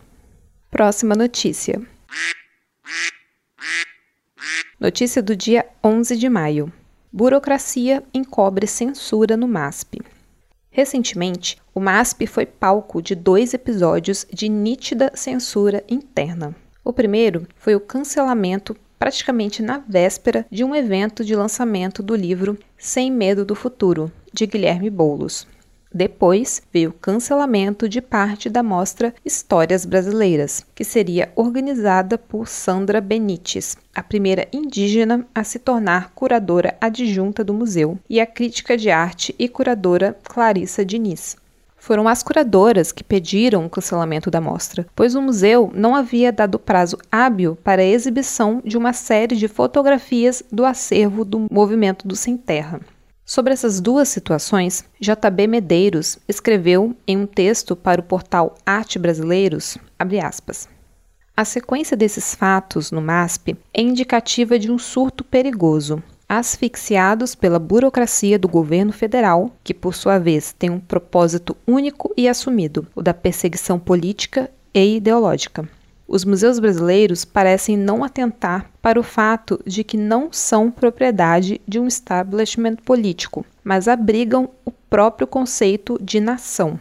Próxima 0.69 1.15
notícia. 1.15 1.81
Notícia 4.79 5.19
do 5.19 5.35
dia 5.35 5.65
11 5.83 6.15
de 6.15 6.29
maio. 6.29 6.71
Burocracia 7.11 8.03
encobre 8.13 8.67
censura 8.67 9.35
no 9.35 9.47
MASP. 9.47 9.99
Recentemente, 10.69 11.59
o 11.73 11.79
MASP 11.79 12.27
foi 12.27 12.45
palco 12.45 13.01
de 13.01 13.15
dois 13.15 13.55
episódios 13.55 14.27
de 14.31 14.47
nítida 14.47 15.11
censura 15.15 15.83
interna. 15.89 16.55
O 16.85 16.93
primeiro 16.93 17.47
foi 17.57 17.75
o 17.75 17.79
cancelamento, 17.79 18.77
praticamente 18.99 19.63
na 19.63 19.77
véspera, 19.79 20.45
de 20.51 20.63
um 20.63 20.75
evento 20.75 21.23
de 21.23 21.33
lançamento 21.33 22.03
do 22.03 22.13
livro 22.13 22.59
Sem 22.77 23.09
Medo 23.09 23.45
do 23.45 23.55
Futuro, 23.55 24.11
de 24.33 24.45
Guilherme 24.45 24.89
Boulos. 24.89 25.47
Depois 25.91 26.61
veio 26.71 26.91
o 26.91 26.93
cancelamento 26.93 27.89
de 27.89 27.99
parte 27.99 28.47
da 28.47 28.61
mostra 28.61 29.11
Histórias 29.25 29.87
Brasileiras, 29.87 30.63
que 30.75 30.83
seria 30.83 31.31
organizada 31.35 32.15
por 32.15 32.47
Sandra 32.47 33.01
Benites, 33.01 33.75
a 33.95 34.03
primeira 34.03 34.47
indígena 34.53 35.25
a 35.33 35.43
se 35.43 35.57
tornar 35.57 36.11
curadora 36.13 36.77
adjunta 36.79 37.43
do 37.43 37.55
museu, 37.55 37.97
e 38.07 38.21
a 38.21 38.27
crítica 38.27 38.77
de 38.77 38.91
arte 38.91 39.33
e 39.39 39.49
curadora 39.49 40.15
Clarissa 40.23 40.85
Diniz. 40.85 41.35
Foram 41.79 42.07
as 42.07 42.21
curadoras 42.21 42.91
que 42.91 43.03
pediram 43.03 43.65
o 43.65 43.69
cancelamento 43.69 44.29
da 44.29 44.41
mostra, 44.41 44.85
pois 44.95 45.15
o 45.15 45.21
museu 45.21 45.71
não 45.73 45.95
havia 45.95 46.31
dado 46.31 46.59
prazo 46.59 46.97
hábil 47.11 47.55
para 47.55 47.81
a 47.81 47.85
exibição 47.85 48.61
de 48.63 48.77
uma 48.77 48.93
série 48.93 49.35
de 49.35 49.47
fotografias 49.47 50.43
do 50.51 50.65
acervo 50.65 51.23
do 51.23 51.47
Movimento 51.49 52.07
do 52.07 52.15
Sem 52.15 52.37
Terra. 52.37 52.81
Sobre 53.25 53.53
essas 53.53 53.79
duas 53.79 54.09
situações, 54.09 54.83
J.B. 54.99 55.47
Medeiros 55.47 56.17
escreveu 56.27 56.95
em 57.07 57.15
um 57.15 57.27
texto 57.27 57.75
para 57.75 58.01
o 58.01 58.03
portal 58.03 58.55
Arte 58.65 58.97
Brasileiros, 58.97 59.77
aspas, 60.23 60.67
A 61.37 61.45
sequência 61.45 61.95
desses 61.95 62.33
fatos 62.33 62.91
no 62.91 63.01
MASP 63.01 63.55
é 63.73 63.81
indicativa 63.81 64.57
de 64.57 64.71
um 64.71 64.79
surto 64.79 65.23
perigoso, 65.23 66.01
asfixiados 66.29 67.33
pela 67.33 67.57
burocracia 67.57 68.37
do 68.37 68.47
governo 68.47 68.93
federal, 68.93 69.51
que 69.63 69.73
por 69.73 69.95
sua 69.95 70.19
vez 70.19 70.53
tem 70.53 70.69
um 70.69 70.79
propósito 70.79 71.57
único 71.67 72.13
e 72.15 72.29
assumido, 72.29 72.85
o 72.95 73.01
da 73.01 73.15
perseguição 73.15 73.79
política 73.79 74.51
e 74.71 74.97
ideológica. 74.97 75.67
Os 76.07 76.23
museus 76.23 76.59
brasileiros 76.59 77.25
parecem 77.25 77.75
não 77.75 78.03
atentar 78.03 78.69
para 78.81 78.99
o 78.99 79.03
fato 79.03 79.59
de 79.65 79.83
que 79.83 79.97
não 79.97 80.29
são 80.31 80.71
propriedade 80.71 81.59
de 81.67 81.79
um 81.79 81.87
establishment 81.87 82.77
político, 82.77 83.45
mas 83.63 83.87
abrigam 83.87 84.49
o 84.65 84.71
próprio 84.71 85.27
conceito 85.27 85.99
de 86.01 86.19
nação. 86.19 86.79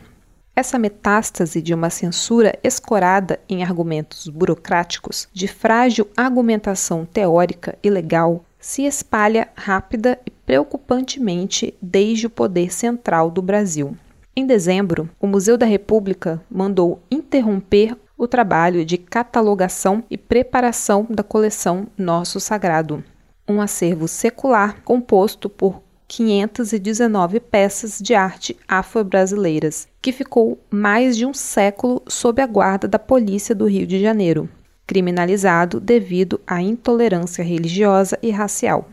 Essa 0.56 0.78
metástase 0.78 1.62
de 1.62 1.72
uma 1.72 1.88
censura 1.88 2.58
escorada 2.64 3.38
em 3.48 3.62
argumentos 3.62 4.28
burocráticos, 4.28 5.28
de 5.32 5.46
frágil 5.46 6.08
argumentação 6.16 7.04
teórica 7.04 7.78
e 7.82 7.88
legal, 7.88 8.44
se 8.58 8.82
espalha 8.82 9.48
rápida 9.54 10.18
e 10.26 10.30
preocupantemente 10.30 11.74
desde 11.80 12.26
o 12.26 12.30
poder 12.30 12.72
central 12.72 13.30
do 13.30 13.40
Brasil. 13.42 13.96
Em 14.34 14.46
dezembro, 14.46 15.08
o 15.20 15.26
Museu 15.26 15.58
da 15.58 15.66
República 15.66 16.42
mandou 16.50 17.02
interromper 17.10 17.96
o 18.16 18.26
trabalho 18.26 18.84
de 18.84 18.98
catalogação 18.98 20.02
e 20.10 20.16
preparação 20.16 21.06
da 21.08 21.22
coleção 21.22 21.86
Nosso 21.96 22.40
Sagrado, 22.40 23.02
um 23.48 23.60
acervo 23.60 24.08
secular 24.08 24.82
composto 24.82 25.48
por 25.48 25.82
519 26.08 27.38
peças 27.38 27.98
de 28.00 28.14
arte 28.14 28.56
afro-brasileiras, 28.66 29.86
que 30.00 30.10
ficou 30.10 30.58
mais 30.70 31.16
de 31.16 31.26
um 31.26 31.34
século 31.34 32.02
sob 32.08 32.40
a 32.40 32.46
guarda 32.46 32.88
da 32.88 32.98
polícia 32.98 33.54
do 33.54 33.66
Rio 33.66 33.86
de 33.86 34.00
Janeiro, 34.00 34.48
criminalizado 34.88 35.79
devido 35.79 36.40
à 36.46 36.62
intolerância 36.62 37.44
religiosa 37.44 38.18
e 38.22 38.31
racial. 38.31 38.88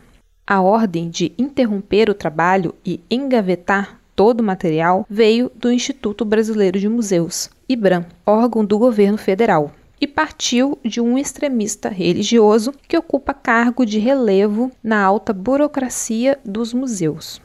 A 0.46 0.60
ordem 0.60 1.08
de 1.08 1.32
interromper 1.38 2.10
o 2.10 2.14
trabalho 2.14 2.74
e 2.84 3.00
engavetar 3.10 3.98
todo 4.14 4.40
o 4.40 4.44
material 4.44 5.06
veio 5.08 5.50
do 5.54 5.72
Instituto 5.72 6.24
Brasileiro 6.24 6.78
de 6.78 6.88
Museus, 6.88 7.50
IBRAM, 7.66 8.04
órgão 8.24 8.64
do 8.64 8.78
governo 8.78 9.16
federal, 9.16 9.72
e 9.98 10.06
partiu 10.06 10.78
de 10.84 11.00
um 11.00 11.16
extremista 11.16 11.88
religioso 11.88 12.74
que 12.86 12.98
ocupa 12.98 13.32
cargo 13.32 13.86
de 13.86 13.98
relevo 13.98 14.70
na 14.84 15.02
alta 15.02 15.32
burocracia 15.32 16.38
dos 16.44 16.74
museus. 16.74 17.40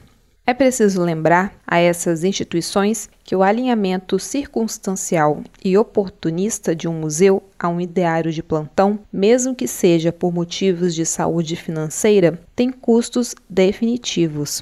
É 0.51 0.53
preciso 0.53 1.01
lembrar 1.01 1.55
a 1.65 1.79
essas 1.79 2.25
instituições 2.25 3.09
que 3.23 3.33
o 3.33 3.41
alinhamento 3.41 4.19
circunstancial 4.19 5.41
e 5.63 5.77
oportunista 5.77 6.75
de 6.75 6.89
um 6.89 6.93
museu 6.93 7.41
a 7.57 7.69
um 7.69 7.79
ideário 7.79 8.33
de 8.33 8.43
plantão, 8.43 8.99
mesmo 9.13 9.55
que 9.55 9.65
seja 9.65 10.11
por 10.11 10.33
motivos 10.33 10.93
de 10.93 11.05
saúde 11.05 11.55
financeira, 11.55 12.37
tem 12.53 12.69
custos 12.69 13.33
definitivos. 13.49 14.61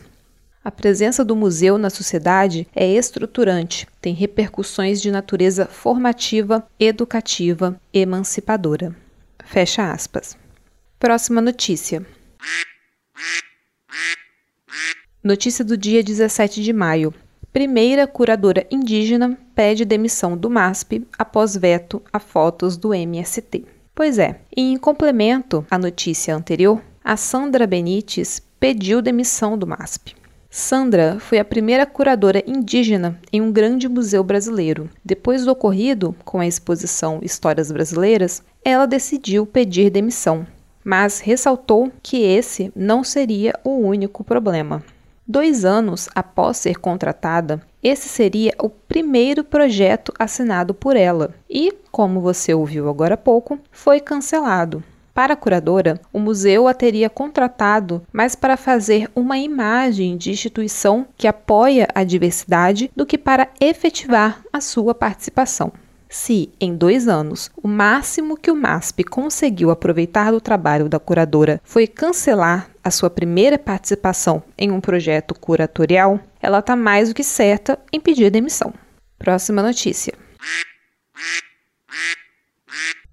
A 0.63 0.69
presença 0.69 1.25
do 1.25 1.35
museu 1.35 1.75
na 1.75 1.89
sociedade 1.89 2.67
é 2.75 2.87
estruturante, 2.87 3.87
tem 3.99 4.13
repercussões 4.13 5.01
de 5.01 5.09
natureza 5.09 5.65
formativa, 5.65 6.63
educativa, 6.79 7.75
emancipadora. 7.91 8.95
Fecha 9.43 9.91
aspas. 9.91 10.37
Próxima 10.99 11.41
notícia. 11.41 12.05
Notícia 15.21 15.65
do 15.65 15.75
dia 15.75 16.01
17 16.01 16.63
de 16.63 16.71
maio. 16.71 17.13
Primeira 17.51 18.07
curadora 18.07 18.65
indígena 18.71 19.37
pede 19.53 19.83
demissão 19.83 20.37
do 20.37 20.49
MASP 20.49 21.05
após 21.17 21.57
veto 21.57 22.01
a 22.13 22.19
fotos 22.19 22.77
do 22.77 22.93
MST. 22.93 23.65
Pois 23.93 24.17
é, 24.17 24.39
em 24.55 24.77
complemento 24.77 25.65
à 25.69 25.77
notícia 25.77 26.33
anterior, 26.33 26.81
a 27.03 27.17
Sandra 27.17 27.67
Benites 27.67 28.41
pediu 28.61 29.01
demissão 29.01 29.57
do 29.57 29.67
MASP. 29.67 30.15
Sandra 30.49 31.19
foi 31.19 31.37
a 31.37 31.43
primeira 31.43 31.85
curadora 31.85 32.41
indígena 32.47 33.19
em 33.29 33.41
um 33.41 33.51
grande 33.51 33.89
museu 33.89 34.23
brasileiro. 34.23 34.89
Depois 35.03 35.43
do 35.43 35.51
ocorrido 35.51 36.15
com 36.23 36.39
a 36.39 36.47
exposição 36.47 37.19
Histórias 37.21 37.73
Brasileiras, 37.73 38.41
ela 38.63 38.85
decidiu 38.85 39.45
pedir 39.45 39.89
demissão, 39.89 40.47
mas 40.81 41.19
ressaltou 41.19 41.91
que 42.01 42.23
esse 42.23 42.71
não 42.73 43.03
seria 43.03 43.53
o 43.65 43.79
único 43.79 44.23
problema. 44.23 44.81
Dois 45.31 45.63
anos 45.63 46.09
após 46.15 46.57
ser 46.57 46.79
contratada, 46.79 47.61
esse 47.83 48.09
seria 48.09 48.51
o 48.57 48.67
primeiro 48.67 49.43
projeto 49.43 50.11
assinado 50.17 50.73
por 50.73 50.95
ela 50.95 51.35
e, 51.47 51.71
como 51.91 52.19
você 52.19 52.51
ouviu 52.51 52.89
agora 52.89 53.13
há 53.13 53.17
pouco, 53.17 53.59
foi 53.71 53.99
cancelado. 53.99 54.83
Para 55.13 55.33
a 55.33 55.37
curadora, 55.37 56.01
o 56.11 56.19
museu 56.19 56.67
a 56.67 56.73
teria 56.73 57.11
contratado 57.11 58.01
mais 58.11 58.35
para 58.35 58.57
fazer 58.57 59.07
uma 59.15 59.37
imagem 59.37 60.17
de 60.17 60.31
instituição 60.31 61.05
que 61.15 61.27
apoia 61.27 61.87
a 61.93 62.03
diversidade 62.03 62.89
do 62.95 63.05
que 63.05 63.15
para 63.15 63.49
efetivar 63.61 64.41
a 64.51 64.59
sua 64.59 64.95
participação. 64.95 65.71
Se, 66.11 66.49
em 66.59 66.75
dois 66.75 67.07
anos, 67.07 67.51
o 67.55 67.67
máximo 67.67 68.35
que 68.35 68.49
o 68.49 68.55
MASP 68.55 69.03
conseguiu 69.03 69.69
aproveitar 69.69 70.31
do 70.31 70.41
trabalho 70.41 70.89
da 70.89 70.99
curadora 70.99 71.61
foi 71.63 71.85
cancelar 71.85 72.71
a 72.83 72.89
sua 72.89 73.11
primeira 73.11 73.59
participação 73.59 74.41
em 74.57 74.71
um 74.71 74.81
projeto 74.81 75.35
curatorial, 75.35 76.19
ela 76.41 76.59
está 76.59 76.75
mais 76.75 77.09
do 77.09 77.15
que 77.15 77.23
certa 77.23 77.77
em 77.93 77.99
pedir 77.99 78.31
demissão. 78.31 78.73
Próxima 79.19 79.61
notícia. 79.61 80.15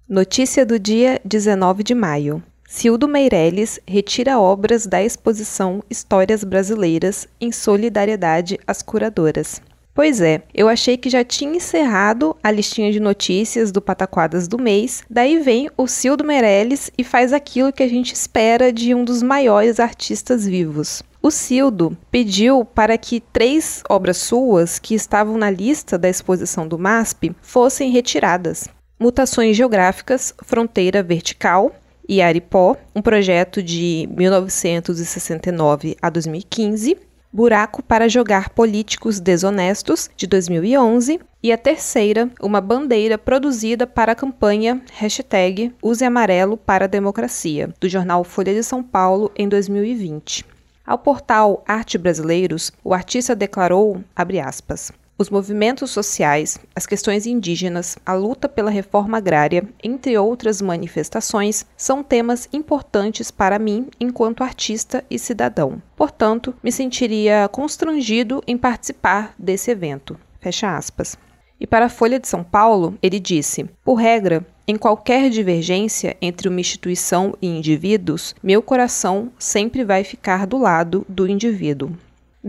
Notícia 0.09 0.65
do 0.65 0.79
dia 0.79 1.21
19 1.23 1.83
de 1.83 1.93
maio. 1.93 2.41
Cildo 2.67 3.07
Meirelles 3.07 3.79
retira 3.87 4.39
obras 4.39 4.87
da 4.87 5.03
exposição 5.03 5.83
Histórias 5.87 6.43
Brasileiras 6.43 7.27
em 7.39 7.51
solidariedade 7.51 8.59
às 8.65 8.81
curadoras. 8.81 9.61
Pois 9.97 10.21
é, 10.21 10.43
eu 10.53 10.69
achei 10.69 10.95
que 10.95 11.09
já 11.09 11.23
tinha 11.23 11.57
encerrado 11.57 12.37
a 12.43 12.51
listinha 12.51 12.91
de 12.91 12.99
notícias 12.99 13.71
do 13.71 13.81
Pataquadas 13.81 14.47
do 14.47 14.59
mês, 14.59 15.03
daí 15.09 15.39
vem 15.39 15.71
o 15.75 15.87
Cildo 15.87 16.23
Meirelles 16.23 16.91
e 16.95 17.03
faz 17.03 17.33
aquilo 17.33 17.73
que 17.73 17.81
a 17.81 17.87
gente 17.87 18.13
espera 18.13 18.71
de 18.71 18.93
um 18.93 19.03
dos 19.03 19.23
maiores 19.23 19.79
artistas 19.79 20.45
vivos. 20.45 21.01
O 21.19 21.31
Cildo 21.31 21.97
pediu 22.11 22.63
para 22.63 22.95
que 22.95 23.19
três 23.19 23.81
obras 23.89 24.17
suas 24.17 24.77
que 24.77 24.93
estavam 24.93 25.35
na 25.35 25.49
lista 25.49 25.97
da 25.97 26.07
exposição 26.07 26.67
do 26.67 26.77
MASP 26.77 27.35
fossem 27.41 27.89
retiradas. 27.89 28.69
Mutações 28.99 29.57
Geográficas, 29.57 30.31
Fronteira 30.43 31.01
Vertical 31.01 31.75
e 32.07 32.21
Aripó, 32.21 32.77
um 32.95 33.01
projeto 33.01 33.63
de 33.63 34.07
1969 34.15 35.97
a 35.99 36.07
2015, 36.11 37.06
Buraco 37.37 37.83
para 37.83 38.09
Jogar 38.09 38.49
Políticos 38.49 39.19
Desonestos, 39.19 40.09
de 40.17 40.25
2011, 40.25 41.19
e 41.43 41.51
a 41.51 41.57
terceira, 41.57 42.31
uma 42.41 42.59
bandeira 42.59 43.15
produzida 43.15 43.85
para 43.85 44.13
a 44.13 44.15
campanha 44.15 44.81
hashtag 44.93 45.71
Use 45.79 46.03
Amarelo 46.03 46.57
para 46.57 46.85
a 46.85 46.87
Democracia, 46.87 47.71
do 47.79 47.87
jornal 47.87 48.23
Folha 48.23 48.55
de 48.55 48.63
São 48.63 48.81
Paulo, 48.81 49.31
em 49.35 49.47
2020. 49.47 50.47
Ao 50.83 50.97
portal 50.97 51.63
Arte 51.67 51.95
Brasileiros, 51.95 52.71
o 52.83 52.91
artista 52.91 53.35
declarou, 53.35 54.03
aspas, 54.43 54.91
os 55.17 55.29
movimentos 55.29 55.89
sociais, 55.89 56.59
as 56.75 56.85
questões 56.85 57.25
indígenas, 57.25 57.97
a 58.05 58.13
luta 58.13 58.47
pela 58.47 58.69
reforma 58.69 59.17
agrária, 59.17 59.67
entre 59.83 60.17
outras 60.17 60.61
manifestações, 60.61 61.65
são 61.75 62.03
temas 62.03 62.47
importantes 62.53 63.31
para 63.31 63.57
mim 63.57 63.87
enquanto 63.99 64.43
artista 64.43 65.03
e 65.09 65.17
cidadão. 65.17 65.81
Portanto, 65.95 66.53
me 66.63 66.71
sentiria 66.71 67.49
constrangido 67.51 68.43
em 68.45 68.57
participar 68.57 69.33
desse 69.39 69.71
evento. 69.71 70.17
Fecha 70.39 70.77
aspas. 70.77 71.17
E 71.59 71.65
para 71.65 71.85
a 71.85 71.89
Folha 71.89 72.19
de 72.19 72.27
São 72.27 72.43
Paulo, 72.43 72.95
ele 73.01 73.19
disse: 73.19 73.67
Por 73.83 73.95
regra, 73.95 74.45
em 74.67 74.75
qualquer 74.75 75.29
divergência 75.31 76.15
entre 76.21 76.47
uma 76.47 76.59
instituição 76.59 77.33
e 77.41 77.47
indivíduos, 77.47 78.35
meu 78.43 78.61
coração 78.61 79.31
sempre 79.39 79.83
vai 79.83 80.03
ficar 80.03 80.45
do 80.45 80.57
lado 80.57 81.05
do 81.09 81.27
indivíduo. 81.27 81.91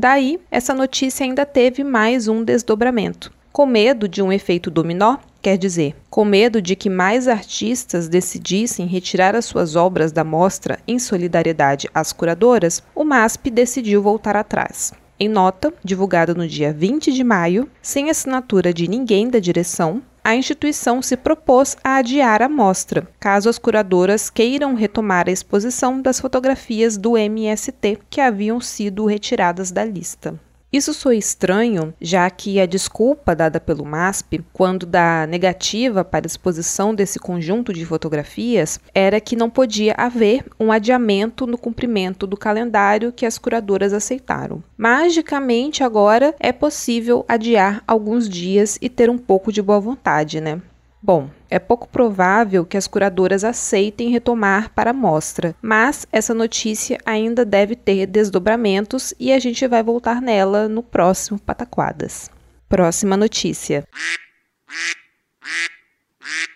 Daí, 0.00 0.38
essa 0.48 0.72
notícia 0.72 1.24
ainda 1.26 1.44
teve 1.44 1.82
mais 1.82 2.28
um 2.28 2.44
desdobramento. 2.44 3.32
Com 3.50 3.66
medo 3.66 4.08
de 4.08 4.22
um 4.22 4.32
efeito 4.32 4.70
dominó, 4.70 5.16
quer 5.42 5.58
dizer, 5.58 5.96
com 6.08 6.24
medo 6.24 6.62
de 6.62 6.76
que 6.76 6.88
mais 6.88 7.26
artistas 7.26 8.06
decidissem 8.06 8.87
retirar 8.87 9.34
as 9.34 9.46
suas 9.46 9.74
obras 9.74 10.12
da 10.12 10.22
mostra 10.22 10.78
em 10.87 11.00
solidariedade 11.00 11.90
às 11.92 12.12
curadoras, 12.12 12.80
o 12.94 13.02
MASP 13.02 13.50
decidiu 13.50 14.00
voltar 14.00 14.37
atrás. 14.37 14.92
Em 15.18 15.28
nota, 15.28 15.74
divulgada 15.82 16.32
no 16.32 16.46
dia 16.46 16.72
20 16.72 17.12
de 17.12 17.24
maio, 17.24 17.68
sem 17.82 18.08
assinatura 18.08 18.72
de 18.72 18.87
ninguém 18.87 19.28
da 19.28 19.40
direção, 19.40 20.00
a 20.29 20.37
instituição 20.37 21.01
se 21.01 21.17
propôs 21.17 21.75
a 21.83 21.97
adiar 21.97 22.43
a 22.43 22.51
mostra, 22.51 23.09
caso 23.19 23.49
as 23.49 23.59
curadoras 23.59 24.29
queiram 24.29 24.75
retomar 24.75 25.27
a 25.27 25.33
exposição 25.33 26.03
das 26.03 26.21
fotografias 26.21 26.99
do 26.99 27.17
MST 27.17 27.99
que 28.11 28.21
haviam 28.21 28.61
sido 28.61 29.07
retiradas 29.07 29.71
da 29.71 29.83
lista. 29.83 30.38
Isso 30.70 30.92
soa 30.92 31.14
estranho, 31.14 31.94
já 31.98 32.28
que 32.28 32.61
a 32.61 32.66
desculpa 32.66 33.35
dada 33.35 33.59
pelo 33.59 33.87
MASP, 33.87 34.44
quando 34.52 34.85
da 34.85 35.26
negativa 35.26 36.04
para 36.04 36.26
a 36.26 36.28
exposição 36.28 36.94
desse 36.94 37.18
conjunto 37.18 37.72
de 37.72 37.87
fotografias, 37.87 38.78
era 38.94 39.18
que 39.18 39.35
não 39.35 39.48
podia 39.48 39.94
haver 39.96 40.44
um 40.61 40.70
adiamento 40.70 41.46
no 41.46 41.57
cumprimento 41.57 42.26
do 42.26 42.37
calendário 42.37 43.12
que 43.12 43.24
as 43.24 43.38
curadoras 43.38 43.94
aceitaram. 43.94 44.62
Magicamente, 44.76 45.83
agora 45.83 46.35
é 46.38 46.52
possível 46.52 47.24
adiar 47.26 47.83
alguns 47.87 48.28
dias 48.28 48.78
e 48.83 48.90
ter 48.90 49.09
um 49.09 49.16
pouco 49.16 49.50
de 49.50 49.62
boa 49.62 49.81
vontade, 49.81 50.38
né? 50.38 50.61
Bom, 51.00 51.30
é 51.48 51.61
pouco 51.61 51.88
provável 51.88 52.66
que 52.66 52.76
as 52.76 52.88
curadoras 52.88 53.44
aceitem 53.44 54.11
retomar 54.11 54.72
para 54.74 54.90
a 54.90 54.94
mostra, 54.94 55.54
mas 55.62 56.06
essa 56.11 56.34
notícia 56.34 56.98
ainda 57.06 57.44
deve 57.44 57.76
ter 57.76 58.04
desdobramentos 58.06 59.14
e 59.18 59.32
a 59.32 59.38
gente 59.38 59.64
vai 59.68 59.82
voltar 59.82 60.20
nela 60.20 60.68
no 60.68 60.82
próximo 60.82 61.38
Pataquadas. 61.38 62.28
Próxima 62.68 63.16
notícia. 63.16 63.84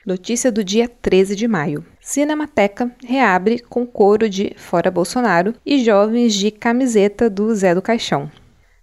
Notícia 0.05 0.50
do 0.50 0.64
dia 0.64 0.88
13 0.88 1.37
de 1.37 1.46
maio. 1.46 1.87
Cinemateca 2.00 2.90
reabre 3.07 3.61
com 3.61 3.87
coro 3.87 4.28
de 4.28 4.52
Fora 4.57 4.90
Bolsonaro 4.90 5.55
e 5.64 5.85
jovens 5.85 6.35
de 6.35 6.50
camiseta 6.50 7.31
do 7.31 7.55
Zé 7.55 7.72
do 7.72 7.81
Caixão. 7.81 8.28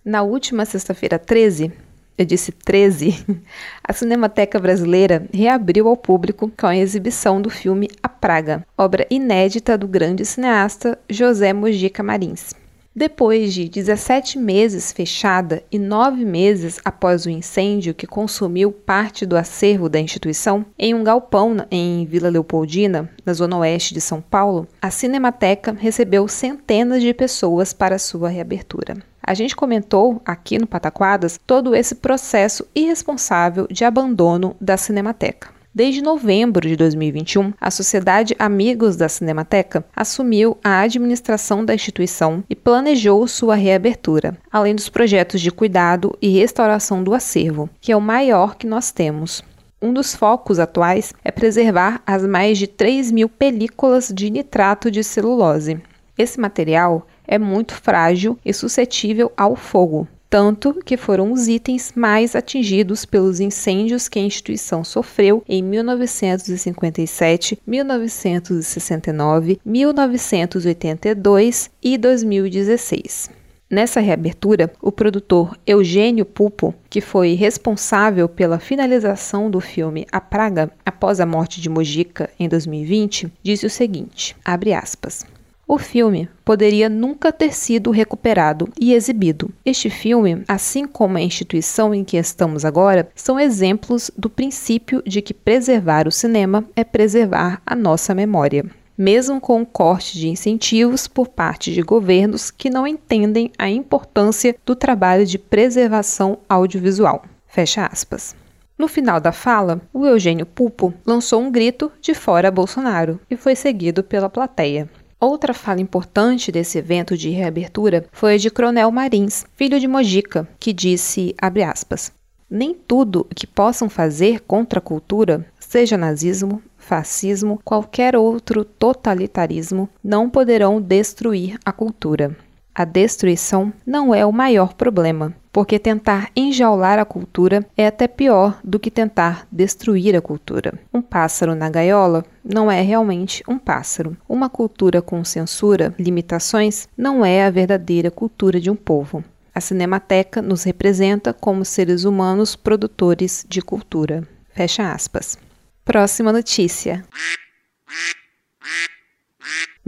Na 0.04 0.24
última 0.24 0.64
sexta-feira 0.64 1.20
13, 1.20 1.74
eu 2.22 2.26
disse 2.26 2.52
13, 2.52 3.26
a 3.84 3.94
Cinemateca 3.94 4.60
Brasileira 4.60 5.26
reabriu 5.34 5.88
ao 5.88 5.96
público 5.96 6.52
com 6.58 6.68
a 6.68 6.76
exibição 6.76 7.42
do 7.42 7.50
filme 7.50 7.90
A 8.04 8.10
Praga, 8.10 8.66
obra 8.78 9.08
inédita 9.10 9.78
do 9.78 9.88
grande 9.88 10.26
cineasta 10.26 11.00
José 11.10 11.54
Mojica 11.54 12.04
Marins. 12.04 12.54
Depois 12.96 13.54
de 13.54 13.70
17 13.70 14.38
meses 14.38 14.92
fechada 14.92 15.64
e 15.72 15.80
nove 15.80 16.26
meses 16.26 16.80
após 16.84 17.26
o 17.26 17.30
incêndio 17.30 17.94
que 17.94 18.06
consumiu 18.06 18.72
parte 18.72 19.26
do 19.26 19.38
acervo 19.38 19.88
da 19.88 20.00
instituição, 20.00 20.66
em 20.78 20.94
um 20.94 21.04
galpão 21.04 21.56
em 21.72 22.06
Vila 22.06 22.28
Leopoldina, 22.28 23.10
na 23.26 23.32
zona 23.32 23.58
oeste 23.58 23.94
de 23.94 24.02
São 24.02 24.20
Paulo, 24.20 24.68
a 24.82 24.92
Cinemateca 24.92 25.72
recebeu 25.72 26.28
centenas 26.28 27.02
de 27.02 27.14
pessoas 27.14 27.72
para 27.72 27.98
sua 27.98 28.28
reabertura. 28.28 28.98
A 29.22 29.34
gente 29.34 29.56
comentou 29.56 30.22
aqui 30.26 30.58
no 30.58 30.68
Pataquadas 30.68 31.40
todo 31.46 31.76
esse 31.76 31.96
processo 31.96 32.66
irresponsável 32.74 33.68
de 33.70 33.86
abandono 33.86 34.56
da 34.60 34.78
Cinemateca. 34.78 35.60
Desde 35.74 36.02
novembro 36.02 36.68
de 36.68 36.76
2021, 36.76 37.54
a 37.62 37.70
Sociedade 37.70 38.36
Amigos 38.40 38.96
da 38.96 39.08
Cinemateca 39.08 39.86
assumiu 39.96 40.58
a 40.64 40.80
administração 40.80 41.64
da 41.64 41.76
instituição 41.76 42.44
e 42.50 42.56
planejou 42.56 43.28
sua 43.28 43.54
reabertura, 43.54 44.36
além 44.52 44.74
dos 44.74 44.90
projetos 44.90 45.40
de 45.40 45.52
cuidado 45.52 46.18
e 46.20 46.40
restauração 46.40 47.04
do 47.04 47.14
acervo, 47.14 47.70
que 47.80 47.92
é 47.92 47.96
o 47.96 48.02
maior 48.02 48.56
que 48.56 48.66
nós 48.66 48.92
temos. 48.92 49.44
Um 49.80 49.94
dos 49.94 50.16
focos 50.16 50.60
atuais 50.60 51.14
é 51.24 51.32
preservar 51.32 52.02
as 52.06 52.26
mais 52.26 52.58
de 52.58 52.66
3 52.68 53.12
mil 53.12 53.30
películas 53.30 54.12
de 54.14 54.30
nitrato 54.30 54.90
de 54.90 55.04
celulose. 55.04 55.80
Esse 56.18 56.40
material 56.40 57.08
é 57.30 57.38
muito 57.38 57.76
frágil 57.76 58.38
e 58.44 58.52
suscetível 58.52 59.32
ao 59.38 59.56
fogo, 59.56 60.08
tanto 60.28 60.74
que 60.84 60.98
foram 60.98 61.32
os 61.32 61.48
itens 61.48 61.94
mais 61.96 62.36
atingidos 62.36 63.06
pelos 63.06 63.40
incêndios 63.40 64.10
que 64.10 64.18
a 64.18 64.24
instituição 64.24 64.84
sofreu 64.84 65.44
em 65.48 65.62
1957, 65.62 67.60
1969, 67.68 69.60
1982 69.64 71.70
e 71.84 72.00
2016. 72.00 73.30
Nessa 73.72 74.00
reabertura, 74.00 74.74
o 74.82 74.92
produtor 74.92 75.56
Eugênio 75.68 76.26
Pupo, 76.26 76.74
que 76.90 77.00
foi 77.00 77.36
responsável 77.36 78.28
pela 78.28 78.58
finalização 78.58 79.52
do 79.52 79.60
filme 79.60 80.08
A 80.12 80.20
Praga 80.20 80.72
após 80.84 81.20
a 81.20 81.26
morte 81.28 81.62
de 81.62 81.70
Mojica 81.70 82.32
em 82.40 82.50
2020, 82.50 83.32
disse 83.44 83.68
o 83.68 83.70
seguinte: 83.70 84.36
abre 84.44 84.74
aspas. 84.74 85.24
O 85.72 85.78
filme 85.78 86.28
poderia 86.44 86.90
nunca 86.90 87.32
ter 87.32 87.54
sido 87.54 87.92
recuperado 87.92 88.68
e 88.82 88.92
exibido. 88.92 89.52
Este 89.64 89.88
filme, 89.88 90.44
assim 90.48 90.88
como 90.88 91.16
a 91.16 91.22
instituição 91.22 91.94
em 91.94 92.04
que 92.04 92.18
estamos 92.18 92.66
agora, 92.66 93.08
são 93.14 93.40
exemplos 93.40 94.10
do 94.18 94.32
princípio 94.32 95.04
de 95.06 95.22
que 95.22 95.32
preservar 95.32 96.08
o 96.08 96.12
cinema 96.12 96.66
é 96.76 96.84
preservar 96.84 97.62
a 97.64 97.76
nossa 97.76 98.16
memória. 98.16 98.66
Mesmo 98.98 99.40
com 99.40 99.62
o 99.62 99.66
corte 99.66 100.18
de 100.18 100.28
incentivos 100.28 101.08
por 101.08 101.28
parte 101.28 101.72
de 101.72 101.84
governos 101.84 102.50
que 102.50 102.72
não 102.72 102.88
entendem 102.88 103.52
a 103.56 103.70
importância 103.70 104.56
do 104.66 104.76
trabalho 104.76 105.24
de 105.24 105.38
preservação 105.38 106.40
audiovisual. 106.50 107.24
Fecha 107.46 107.86
aspas. 107.86 108.36
No 108.76 108.88
final 108.88 109.20
da 109.20 109.32
fala, 109.32 109.82
o 109.94 110.04
Eugênio 110.04 110.48
Pupo 110.48 110.94
lançou 111.06 111.42
um 111.42 111.52
grito 111.52 111.92
de 112.02 112.16
fora 112.16 112.50
Bolsonaro 112.50 113.20
e 113.30 113.36
foi 113.36 113.56
seguido 113.56 114.02
pela 114.02 114.30
plateia. 114.30 114.90
Outra 115.20 115.54
fala 115.54 115.82
importante 115.82 116.50
desse 116.50 116.78
evento 116.78 117.18
de 117.18 117.30
reabertura 117.30 118.06
foi 118.10 118.36
a 118.36 118.38
de 118.38 118.50
Cronel 118.50 118.90
Marins, 118.90 119.46
filho 119.54 119.78
de 119.78 119.86
Mojica, 119.86 120.48
que 120.58 120.72
disse, 120.72 121.36
aspas, 121.68 122.14
nem 122.50 122.74
tudo 122.74 123.28
que 123.36 123.46
possam 123.46 123.90
fazer 123.90 124.40
contra 124.40 124.80
a 124.80 124.82
cultura, 124.82 125.46
seja 125.60 125.98
nazismo, 125.98 126.62
fascismo, 126.78 127.60
qualquer 127.66 128.16
outro 128.16 128.64
totalitarismo, 128.64 129.90
não 130.02 130.30
poderão 130.30 130.82
destruir 130.82 131.60
a 131.66 131.74
cultura. 131.74 132.34
A 132.74 132.86
destruição 132.86 133.74
não 133.86 134.16
é 134.16 134.26
o 134.26 134.32
maior 134.32 134.74
problema, 134.74 135.36
porque 135.52 135.80
tentar 135.80 136.30
enjaular 136.36 137.00
a 137.00 137.06
cultura 137.06 137.66
é 137.76 137.88
até 137.88 138.08
pior 138.08 138.60
do 138.64 138.80
que 138.80 138.92
tentar 138.92 139.48
destruir 139.52 140.16
a 140.16 140.22
cultura. 140.22 140.74
Um 140.94 141.02
pássaro 141.02 141.56
na 141.56 141.70
gaiola 141.70 142.24
não 142.44 142.72
é 142.72 142.82
realmente 142.82 143.44
um 143.48 143.58
pássaro. 143.58 144.16
Uma 144.28 144.50
cultura 144.50 145.02
com 145.02 145.24
censura, 145.24 145.94
limitações, 145.98 146.88
não 146.98 147.26
é 147.26 147.46
a 147.46 147.50
verdadeira 147.50 148.12
cultura 148.12 148.60
de 148.60 148.70
um 148.70 148.76
povo. 148.76 149.24
A 149.54 149.62
Cinemateca 149.62 150.42
nos 150.42 150.64
representa 150.64 151.34
como 151.34 151.66
seres 151.66 152.04
humanos 152.04 152.56
produtores 152.56 153.46
de 153.50 153.62
cultura. 153.62 154.28
Fecha 154.54 154.92
aspas. 154.92 155.38
Próxima 155.84 156.32
notícia. 156.32 157.04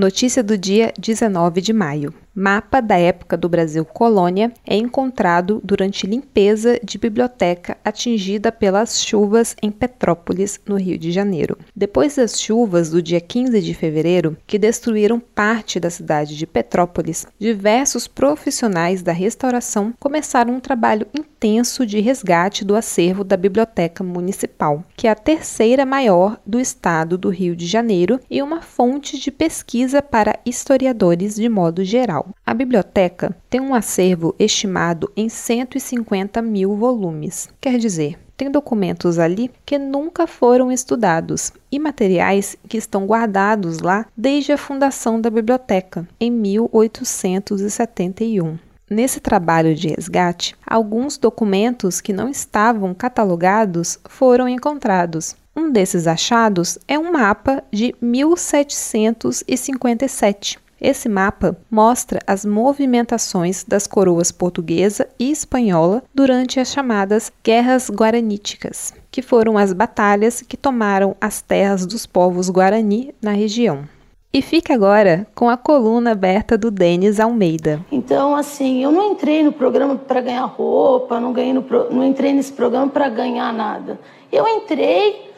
Notícia 0.01 0.41
do 0.41 0.57
dia 0.57 0.91
19 0.97 1.61
de 1.61 1.71
maio. 1.71 2.11
Mapa 2.33 2.79
da 2.79 2.97
época 2.97 3.35
do 3.35 3.49
Brasil 3.49 3.83
colônia 3.83 4.53
é 4.65 4.75
encontrado 4.75 5.61
durante 5.63 6.07
limpeza 6.07 6.79
de 6.81 6.97
biblioteca 6.97 7.77
atingida 7.83 8.53
pelas 8.53 9.03
chuvas 9.03 9.55
em 9.61 9.69
Petrópolis, 9.69 10.59
no 10.65 10.77
Rio 10.77 10.97
de 10.97 11.11
Janeiro. 11.11 11.57
Depois 11.75 12.15
das 12.15 12.39
chuvas 12.39 12.89
do 12.89 13.01
dia 13.01 13.19
15 13.19 13.61
de 13.61 13.73
fevereiro, 13.73 14.37
que 14.47 14.57
destruíram 14.57 15.19
parte 15.19 15.77
da 15.77 15.89
cidade 15.89 16.37
de 16.37 16.47
Petrópolis, 16.47 17.27
diversos 17.37 18.07
profissionais 18.07 19.03
da 19.03 19.11
restauração 19.11 19.93
começaram 19.99 20.55
um 20.55 20.59
trabalho 20.61 21.05
intenso 21.13 21.85
de 21.85 21.99
resgate 21.99 22.63
do 22.63 22.77
acervo 22.77 23.25
da 23.25 23.35
Biblioteca 23.35 24.05
Municipal, 24.05 24.85
que 24.95 25.05
é 25.05 25.11
a 25.11 25.15
terceira 25.15 25.85
maior 25.85 26.39
do 26.45 26.61
estado 26.61 27.17
do 27.17 27.29
Rio 27.29 27.57
de 27.57 27.67
Janeiro 27.67 28.21
e 28.29 28.41
uma 28.41 28.61
fonte 28.61 29.19
de 29.19 29.29
pesquisa 29.29 29.90
para 29.99 30.39
historiadores 30.45 31.33
de 31.33 31.49
modo 31.49 31.83
geral. 31.83 32.29
A 32.45 32.53
biblioteca 32.53 33.35
tem 33.49 33.59
um 33.59 33.73
acervo 33.73 34.35
estimado 34.37 35.11
em 35.17 35.27
150 35.27 36.39
mil 36.43 36.75
volumes, 36.75 37.49
quer 37.59 37.79
dizer, 37.79 38.19
tem 38.37 38.49
documentos 38.49 39.19
ali 39.19 39.51
que 39.63 39.77
nunca 39.77 40.25
foram 40.25 40.71
estudados 40.71 41.53
e 41.71 41.77
materiais 41.77 42.57
que 42.67 42.77
estão 42.77 43.05
guardados 43.05 43.77
lá 43.79 44.07
desde 44.17 44.51
a 44.51 44.57
fundação 44.57 45.21
da 45.21 45.29
biblioteca, 45.29 46.07
em 46.19 46.31
1871. 46.31 48.57
Nesse 48.89 49.19
trabalho 49.19 49.75
de 49.75 49.89
resgate, 49.89 50.55
alguns 50.67 51.17
documentos 51.17 52.01
que 52.01 52.11
não 52.11 52.27
estavam 52.27 52.91
catalogados 52.93 53.97
foram 54.09 54.49
encontrados. 54.49 55.35
Um 55.61 55.69
desses 55.69 56.07
achados 56.07 56.79
é 56.87 56.97
um 56.97 57.11
mapa 57.11 57.63
de 57.71 57.93
1757 58.01 60.57
esse 60.81 61.07
mapa 61.07 61.55
mostra 61.69 62.19
as 62.25 62.43
movimentações 62.43 63.63
das 63.63 63.85
coroas 63.85 64.31
portuguesa 64.31 65.07
e 65.19 65.31
espanhola 65.31 66.01
durante 66.11 66.59
as 66.59 66.71
chamadas 66.71 67.31
Guerras 67.43 67.91
Guaraníticas, 67.91 68.91
que 69.11 69.21
foram 69.21 69.59
as 69.59 69.73
batalhas 69.73 70.41
que 70.41 70.57
tomaram 70.57 71.15
as 71.21 71.39
terras 71.39 71.85
dos 71.85 72.07
povos 72.07 72.49
guarani 72.49 73.13
na 73.21 73.31
região. 73.31 73.87
E 74.33 74.41
fica 74.41 74.73
agora 74.73 75.27
com 75.35 75.49
a 75.49 75.57
coluna 75.57 76.13
aberta 76.13 76.57
do 76.57 76.71
Denis 76.71 77.19
Almeida. 77.19 77.85
Então, 77.91 78.35
assim, 78.35 78.83
eu 78.83 78.91
não 78.91 79.11
entrei 79.11 79.43
no 79.43 79.51
programa 79.51 79.97
para 79.97 80.21
ganhar 80.21 80.45
roupa, 80.45 81.19
não, 81.19 81.31
ganhei 81.31 81.53
no 81.53 81.63
não 81.91 82.03
entrei 82.03 82.33
nesse 82.33 82.53
programa 82.53 82.89
para 82.89 83.07
ganhar 83.07 83.53
nada. 83.53 83.99
Eu 84.31 84.47
entrei 84.47 85.30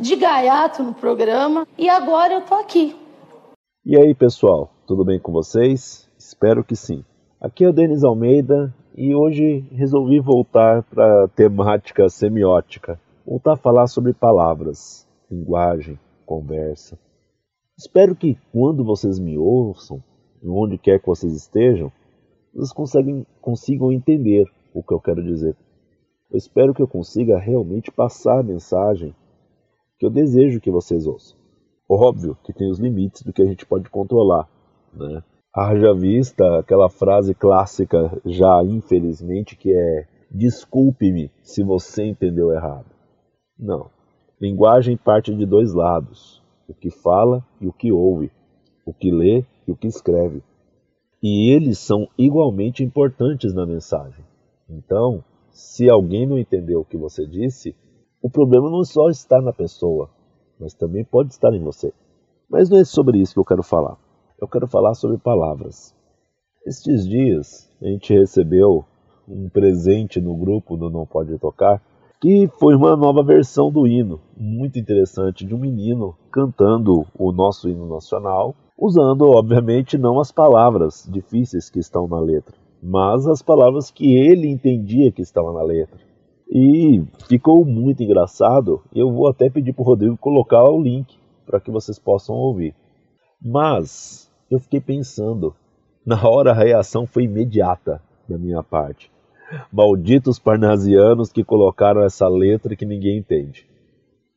de 0.00 0.16
gaiato 0.16 0.82
no 0.82 0.94
programa 0.94 1.66
e 1.78 1.88
agora 1.88 2.34
eu 2.34 2.40
tô 2.42 2.54
aqui. 2.54 2.96
E 3.84 3.96
aí, 3.96 4.14
pessoal? 4.14 4.70
tudo 4.90 5.04
bem 5.04 5.20
com 5.20 5.30
vocês? 5.30 6.10
Espero 6.18 6.64
que 6.64 6.74
sim. 6.74 7.04
Aqui 7.40 7.62
é 7.62 7.68
o 7.68 7.72
Denis 7.72 8.02
Almeida 8.02 8.74
e 8.96 9.14
hoje 9.14 9.60
resolvi 9.70 10.18
voltar 10.18 10.82
para 10.82 11.26
a 11.26 11.28
temática 11.28 12.08
semiótica, 12.08 13.00
voltar 13.24 13.52
a 13.52 13.56
falar 13.56 13.86
sobre 13.86 14.12
palavras, 14.12 15.06
linguagem, 15.30 15.96
conversa. 16.26 16.98
Espero 17.78 18.16
que 18.16 18.36
quando 18.50 18.82
vocês 18.82 19.20
me 19.20 19.38
ouçam, 19.38 20.02
onde 20.44 20.76
quer 20.76 20.98
que 20.98 21.06
vocês 21.06 21.36
estejam, 21.36 21.92
vocês 22.52 22.72
conseguem, 22.72 23.24
consigam 23.40 23.92
entender 23.92 24.44
o 24.74 24.82
que 24.82 24.92
eu 24.92 24.98
quero 24.98 25.22
dizer. 25.22 25.56
Eu 26.32 26.36
espero 26.36 26.74
que 26.74 26.82
eu 26.82 26.88
consiga 26.88 27.38
realmente 27.38 27.92
passar 27.92 28.40
a 28.40 28.42
mensagem 28.42 29.14
que 30.00 30.06
eu 30.06 30.10
desejo 30.10 30.60
que 30.60 30.70
vocês 30.70 31.06
ouçam. 31.06 31.38
Óbvio 31.86 32.36
que 32.42 32.54
tem 32.54 32.70
os 32.70 32.78
limites 32.78 33.22
do 33.22 33.34
que 33.34 33.42
a 33.42 33.44
gente 33.44 33.66
pode 33.66 33.90
controlar, 33.90 34.48
né? 34.94 35.22
Haja 35.54 35.92
vista 35.92 36.58
aquela 36.58 36.88
frase 36.88 37.34
clássica, 37.34 38.18
já 38.24 38.62
infelizmente, 38.64 39.56
que 39.56 39.70
é: 39.70 40.08
desculpe-me 40.30 41.30
se 41.42 41.62
você 41.62 42.04
entendeu 42.06 42.50
errado. 42.50 42.86
Não. 43.58 43.90
Linguagem 44.40 44.96
parte 44.96 45.34
de 45.34 45.44
dois 45.44 45.74
lados: 45.74 46.42
o 46.66 46.72
que 46.72 46.88
fala 46.88 47.44
e 47.60 47.66
o 47.66 47.72
que 47.72 47.92
ouve, 47.92 48.30
o 48.86 48.94
que 48.94 49.10
lê 49.10 49.44
e 49.68 49.72
o 49.72 49.76
que 49.76 49.88
escreve. 49.88 50.42
E 51.22 51.50
eles 51.50 51.78
são 51.78 52.08
igualmente 52.16 52.82
importantes 52.82 53.52
na 53.52 53.66
mensagem. 53.66 54.24
Então, 54.68 55.22
se 55.50 55.90
alguém 55.90 56.26
não 56.26 56.38
entendeu 56.38 56.80
o 56.80 56.84
que 56.84 56.96
você 56.96 57.26
disse, 57.26 57.74
o 58.22 58.30
problema 58.30 58.70
não 58.70 58.84
só 58.84 59.08
está 59.08 59.40
na 59.40 59.52
pessoa, 59.52 60.10
mas 60.58 60.74
também 60.74 61.04
pode 61.04 61.30
estar 61.30 61.52
em 61.54 61.62
você. 61.62 61.92
Mas 62.48 62.68
não 62.68 62.78
é 62.78 62.84
sobre 62.84 63.18
isso 63.18 63.34
que 63.34 63.40
eu 63.40 63.44
quero 63.44 63.62
falar 63.62 63.96
eu 64.40 64.48
quero 64.48 64.66
falar 64.66 64.94
sobre 64.94 65.18
palavras. 65.18 65.94
Estes 66.66 67.06
dias 67.06 67.68
a 67.80 67.86
gente 67.86 68.12
recebeu 68.14 68.84
um 69.28 69.48
presente 69.48 70.20
no 70.20 70.34
grupo 70.34 70.76
do 70.76 70.88
Não 70.88 71.06
Pode 71.06 71.38
Tocar, 71.38 71.80
que 72.20 72.48
foi 72.58 72.74
uma 72.74 72.96
nova 72.96 73.22
versão 73.22 73.70
do 73.70 73.86
hino, 73.86 74.20
muito 74.36 74.78
interessante, 74.78 75.44
de 75.44 75.54
um 75.54 75.58
menino 75.58 76.16
cantando 76.32 77.06
o 77.18 77.32
nosso 77.32 77.68
hino 77.68 77.86
nacional, 77.86 78.54
usando, 78.76 79.28
obviamente, 79.30 79.96
não 79.96 80.18
as 80.18 80.32
palavras 80.32 81.08
difíceis 81.10 81.70
que 81.70 81.78
estão 81.78 82.08
na 82.08 82.18
letra, 82.18 82.56
mas 82.82 83.26
as 83.26 83.42
palavras 83.42 83.90
que 83.90 84.16
ele 84.16 84.48
entendia 84.48 85.12
que 85.12 85.22
estavam 85.22 85.52
na 85.52 85.62
letra. 85.62 85.98
E 86.52 87.00
ficou 87.28 87.64
muito 87.64 88.02
engraçado. 88.02 88.82
Eu 88.92 89.12
vou 89.12 89.28
até 89.28 89.48
pedir 89.48 89.72
para 89.72 89.82
o 89.82 89.86
Rodrigo 89.86 90.16
colocar 90.16 90.64
o 90.64 90.82
link 90.82 91.16
para 91.46 91.60
que 91.60 91.70
vocês 91.70 91.96
possam 91.96 92.34
ouvir. 92.34 92.74
Mas 93.40 94.28
eu 94.50 94.58
fiquei 94.58 94.80
pensando. 94.80 95.54
Na 96.04 96.28
hora 96.28 96.50
a 96.50 96.54
reação 96.54 97.06
foi 97.06 97.24
imediata 97.24 98.02
da 98.28 98.36
minha 98.36 98.64
parte. 98.64 99.12
Malditos 99.72 100.38
parnasianos 100.40 101.30
que 101.30 101.44
colocaram 101.44 102.02
essa 102.02 102.26
letra 102.26 102.74
que 102.74 102.86
ninguém 102.86 103.18
entende. 103.18 103.66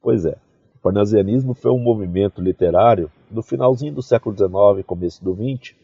Pois 0.01 0.25
é, 0.25 0.37
o 0.75 0.79
parnasianismo 0.83 1.55
foi 1.55 1.71
um 1.71 1.79
movimento 1.79 2.41
literário 2.41 3.09
do 3.29 3.41
finalzinho 3.41 3.93
do 3.93 4.03
século 4.03 4.35
XIX, 4.35 4.85
começo 4.85 5.23
do 5.23 5.33
XX, 5.33 5.75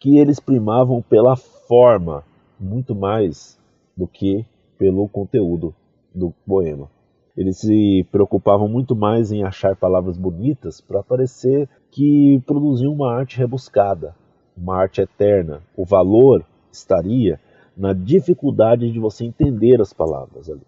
que 0.00 0.18
eles 0.18 0.40
primavam 0.40 1.02
pela 1.02 1.36
forma 1.36 2.24
muito 2.58 2.94
mais 2.94 3.58
do 3.96 4.08
que 4.08 4.46
pelo 4.78 5.08
conteúdo 5.08 5.74
do 6.14 6.32
poema. 6.46 6.90
Eles 7.36 7.58
se 7.58 8.06
preocupavam 8.12 8.68
muito 8.68 8.94
mais 8.94 9.32
em 9.32 9.42
achar 9.42 9.74
palavras 9.74 10.16
bonitas 10.16 10.80
para 10.80 11.02
parecer 11.02 11.68
que 11.90 12.40
produziam 12.46 12.92
uma 12.92 13.12
arte 13.12 13.38
rebuscada, 13.38 14.14
uma 14.56 14.76
arte 14.76 15.00
eterna. 15.00 15.60
O 15.76 15.84
valor 15.84 16.44
estaria 16.70 17.40
na 17.76 17.92
dificuldade 17.92 18.90
de 18.90 19.00
você 19.00 19.24
entender 19.24 19.80
as 19.80 19.92
palavras 19.92 20.48
ali. 20.48 20.62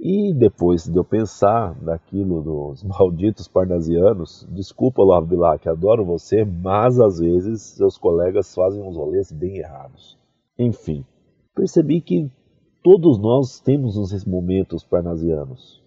E 0.00 0.34
depois 0.34 0.84
de 0.84 0.96
eu 0.96 1.04
pensar 1.04 1.80
naquilo 1.80 2.42
dos 2.42 2.82
malditos 2.84 3.46
parnasianos, 3.46 4.46
desculpa, 4.50 5.02
Olavo 5.02 5.26
Bilac, 5.26 5.68
adoro 5.68 6.04
você, 6.04 6.44
mas 6.44 6.98
às 6.98 7.18
vezes 7.18 7.62
seus 7.62 7.96
colegas 7.96 8.54
fazem 8.54 8.82
uns 8.82 8.96
rolês 8.96 9.30
bem 9.30 9.58
errados. 9.58 10.18
Enfim, 10.58 11.04
percebi 11.54 12.00
que 12.00 12.30
todos 12.84 13.18
nós 13.18 13.60
temos 13.60 13.96
uns 13.96 14.26
momentos 14.26 14.84
parnasianos. 14.84 15.82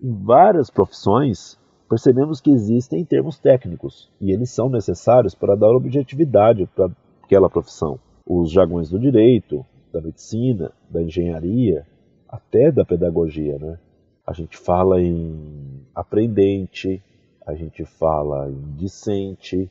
Em 0.00 0.10
várias 0.24 0.70
profissões, 0.70 1.58
percebemos 1.90 2.40
que 2.40 2.50
existem 2.50 3.04
termos 3.04 3.38
técnicos 3.38 4.10
e 4.18 4.32
eles 4.32 4.48
são 4.48 4.70
necessários 4.70 5.34
para 5.34 5.54
dar 5.54 5.76
objetividade 5.76 6.66
para 6.74 6.90
aquela 7.22 7.50
profissão. 7.50 8.00
Os 8.26 8.50
jargões 8.50 8.88
do 8.88 8.98
direito, 8.98 9.64
da 9.92 10.00
medicina, 10.00 10.72
da 10.88 11.02
engenharia, 11.02 11.86
até 12.26 12.72
da 12.72 12.82
pedagogia, 12.82 13.58
né? 13.58 13.78
a 14.26 14.32
gente 14.32 14.56
fala 14.56 15.02
em 15.02 15.86
aprendente, 15.94 17.02
a 17.46 17.54
gente 17.54 17.84
fala 17.84 18.50
em 18.50 18.74
discente, 18.76 19.70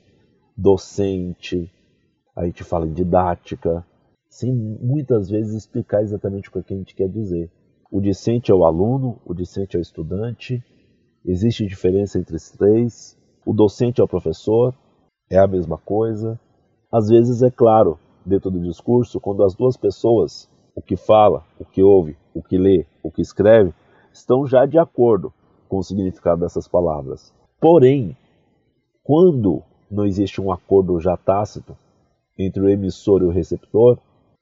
docente, 0.56 1.72
a 2.36 2.46
gente 2.46 2.64
fala 2.64 2.86
em 2.86 2.94
didática, 2.94 3.84
sem 4.32 4.50
muitas 4.54 5.30
vezes 5.30 5.54
explicar 5.54 6.02
exatamente 6.02 6.48
o 6.48 6.52
que 6.64 6.74
a 6.74 6.78
gente 6.78 6.96
quer 6.96 7.10
dizer. 7.10 7.52
O 7.92 8.00
discente 8.00 8.50
é 8.50 8.56
o 8.56 8.64
aluno, 8.64 9.20
o 9.26 9.34
discente 9.34 9.76
é 9.76 9.80
o 9.80 9.82
estudante, 9.82 10.64
existe 11.26 11.68
diferença 11.68 12.18
entre 12.18 12.38
os 12.38 12.50
três, 12.50 13.20
o 13.46 13.52
docente 13.52 14.00
é 14.00 14.04
o 14.04 14.08
professor, 14.08 14.74
é 15.30 15.38
a 15.38 15.48
mesma 15.48 15.78
coisa. 15.78 16.40
Às 16.90 17.10
vezes, 17.10 17.44
é 17.44 17.52
claro, 17.52 18.00
dentro 18.26 18.50
do 18.50 18.62
discurso, 18.62 19.20
quando 19.20 19.44
as 19.44 19.54
duas 19.54 19.76
pessoas, 19.76 20.50
o 20.74 20.82
que 20.82 20.96
fala, 20.96 21.44
o 21.60 21.66
que 21.66 21.84
ouve, 21.84 22.16
o 22.34 22.42
que 22.42 22.58
lê, 22.58 22.86
o 23.04 23.12
que 23.12 23.22
escreve, 23.22 23.74
estão 24.14 24.48
já 24.48 24.66
de 24.66 24.80
acordo 24.80 25.34
com 25.68 25.78
o 25.78 25.84
significado 25.84 26.40
dessas 26.40 26.70
palavras. 26.70 27.34
Porém, 27.60 28.16
quando 29.04 29.62
não 29.90 30.06
existe 30.06 30.40
um 30.40 30.54
acordo 30.54 30.98
já 31.02 31.18
tácito 31.18 31.76
entre 32.40 32.62
o 32.64 32.70
emissor 32.70 33.22
e 33.22 33.26
o 33.26 33.30
receptor, 33.30 34.00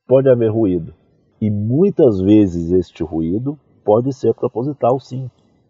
pode 0.10 0.28
haver 0.28 0.52
ruído. 0.52 0.92
E 1.40 1.52
muitas 1.52 2.20
vezes 2.20 2.72
este 2.72 3.04
ruído 3.04 3.58
pode 3.86 4.12
ser 4.12 4.34
proposital, 4.34 5.00
sim. 5.00 5.30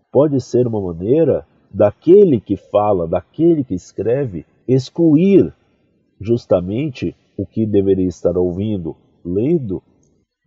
Pode 0.10 0.40
ser 0.40 0.66
uma 0.66 0.80
maneira 0.80 1.46
daquele 1.70 2.40
que 2.40 2.56
fala, 2.56 3.06
daquele 3.06 3.66
que 3.66 3.76
escreve, 3.76 4.46
excluir 4.66 5.54
justamente 6.22 7.14
o 7.38 7.46
que 7.46 7.66
deveria 7.66 8.08
estar 8.08 8.38
ouvindo, 8.38 8.96
lendo, 9.26 9.84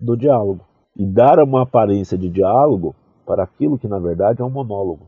do 0.00 0.16
diálogo. 0.16 0.64
E 0.96 1.06
dar 1.06 1.38
uma 1.38 1.62
aparência 1.62 2.16
de 2.16 2.30
diálogo 2.30 2.96
para 3.26 3.44
aquilo 3.44 3.78
que 3.78 3.86
na 3.86 3.98
verdade 3.98 4.40
é 4.40 4.44
um 4.44 4.50
monólogo. 4.50 5.06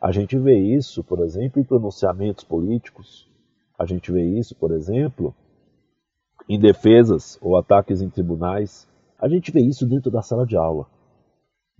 A 0.00 0.12
gente 0.12 0.38
vê 0.38 0.56
isso, 0.56 1.02
por 1.02 1.18
exemplo, 1.18 1.60
em 1.60 1.64
pronunciamentos 1.64 2.44
políticos. 2.44 3.28
A 3.76 3.84
gente 3.84 4.12
vê 4.12 4.22
isso, 4.22 4.54
por 4.54 4.70
exemplo, 4.70 5.34
em 6.48 6.58
defesas 6.58 7.38
ou 7.40 7.56
ataques 7.56 8.00
em 8.00 8.10
tribunais. 8.10 8.88
A 9.18 9.28
gente 9.28 9.50
vê 9.50 9.60
isso 9.60 9.86
dentro 9.86 10.10
da 10.10 10.22
sala 10.22 10.46
de 10.46 10.56
aula. 10.56 10.86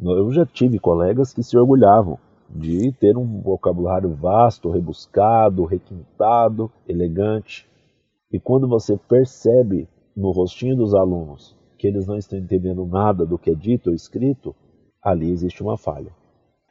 Eu 0.01 0.31
já 0.33 0.45
tive 0.45 0.79
colegas 0.79 1.33
que 1.33 1.43
se 1.43 1.57
orgulhavam 1.57 2.19
de 2.51 2.93
ter 2.93 3.17
um 3.17 3.41
vocabulário 3.41 4.15
vasto, 4.15 4.71
rebuscado, 4.71 5.65
requintado, 5.65 6.71
elegante. 6.87 7.69
E 8.33 8.39
quando 8.39 8.69
você 8.69 8.97
percebe 8.97 9.89
no 10.17 10.31
rostinho 10.31 10.77
dos 10.77 10.95
alunos 10.95 11.57
que 11.79 11.87
eles 11.87 12.07
não 12.07 12.17
estão 12.17 12.39
entendendo 12.39 12.87
nada 12.87 13.27
do 13.27 13.39
que 13.39 13.51
é 13.51 13.55
dito 13.55 13.91
ou 13.91 13.95
escrito, 13.95 14.55
ali 15.03 15.31
existe 15.31 15.63
uma 15.63 15.77
falha. 15.77 16.13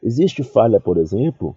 Existe 0.02 0.44
falha, 0.44 0.80
por 0.80 0.98
exemplo, 0.98 1.56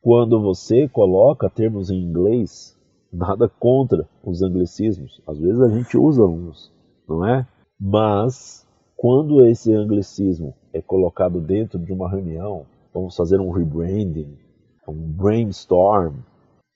quando 0.00 0.40
você 0.40 0.88
coloca 0.88 1.50
termos 1.50 1.90
em 1.90 1.96
inglês, 1.96 2.77
nada 3.12 3.48
contra 3.48 4.08
os 4.22 4.42
anglicismos. 4.42 5.20
Às 5.26 5.38
vezes 5.38 5.60
a 5.60 5.68
gente 5.68 5.96
usa 5.96 6.24
uns, 6.24 6.72
não 7.08 7.26
é? 7.26 7.46
Mas 7.80 8.66
quando 8.96 9.44
esse 9.44 9.72
anglicismo 9.72 10.54
é 10.72 10.82
colocado 10.82 11.40
dentro 11.40 11.78
de 11.78 11.92
uma 11.92 12.10
reunião, 12.10 12.66
vamos 12.92 13.16
fazer 13.16 13.40
um 13.40 13.50
rebranding, 13.50 14.36
um 14.86 15.12
brainstorm, 15.12 16.16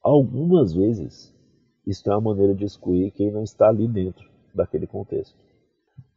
algumas 0.03 0.72
vezes 0.72 1.33
isso 1.87 2.09
é 2.09 2.12
uma 2.12 2.33
maneira 2.33 2.55
de 2.55 2.64
excluir 2.64 3.11
quem 3.11 3.30
não 3.30 3.43
está 3.43 3.68
ali 3.68 3.89
dentro 3.89 4.30
daquele 4.55 4.87
contexto. 4.87 5.37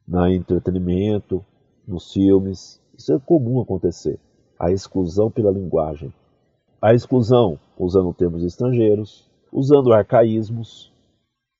Na 0.07 0.31
entretenimento, 0.31 1.43
nos 1.87 2.13
filmes, 2.13 2.79
isso 2.95 3.11
é 3.13 3.19
comum 3.19 3.59
acontecer. 3.59 4.19
A 4.59 4.71
exclusão 4.71 5.31
pela 5.31 5.51
linguagem. 5.51 6.13
A 6.79 6.93
exclusão 6.93 7.59
usando 7.77 8.13
termos 8.13 8.43
estrangeiros, 8.43 9.27
usando 9.55 9.93
arcaísmos, 9.93 10.93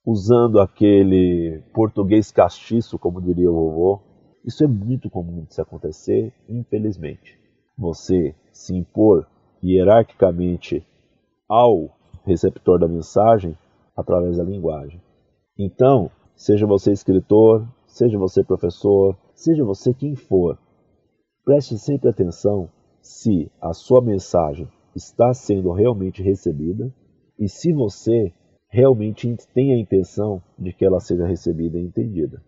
usando 0.06 0.60
aquele 0.60 1.64
português 1.74 2.32
castiço, 2.32 3.00
como 3.00 3.22
diria 3.22 3.50
o 3.50 3.56
vovô. 3.56 4.02
Isso 4.44 4.64
é 4.64 4.68
muito 4.68 5.10
comum 5.10 5.46
de 5.46 5.54
se 5.54 5.62
acontecer, 5.62 6.34
infelizmente. 6.50 7.40
Você 7.78 8.36
se 8.52 8.76
impor 8.76 9.26
hierarquicamente 9.64 10.86
ao 11.48 11.98
receptor 12.26 12.80
da 12.80 12.88
mensagem 12.88 13.58
através 13.96 14.38
da 14.38 14.44
linguagem. 14.44 15.02
Então, 15.58 16.12
seja 16.36 16.68
você 16.68 16.92
escritor, 16.92 17.68
seja 17.88 18.18
você 18.18 18.44
professor, 18.44 19.18
seja 19.34 19.64
você 19.64 19.94
quem 19.94 20.16
for, 20.16 20.60
Preste 21.46 21.78
sempre 21.78 22.10
atenção 22.10 22.68
se 23.00 23.52
a 23.62 23.72
sua 23.72 24.02
mensagem 24.02 24.68
está 24.96 25.32
sendo 25.32 25.72
realmente 25.72 26.24
recebida 26.24 26.92
e 27.38 27.50
se 27.50 27.74
você 27.74 28.34
realmente 28.70 29.36
tem 29.54 29.74
a 29.74 29.78
intenção 29.78 30.42
de 30.58 30.74
que 30.74 30.86
ela 30.86 31.00
seja 31.00 31.26
recebida 31.26 31.78
e 31.78 31.86
entendida. 31.86 32.42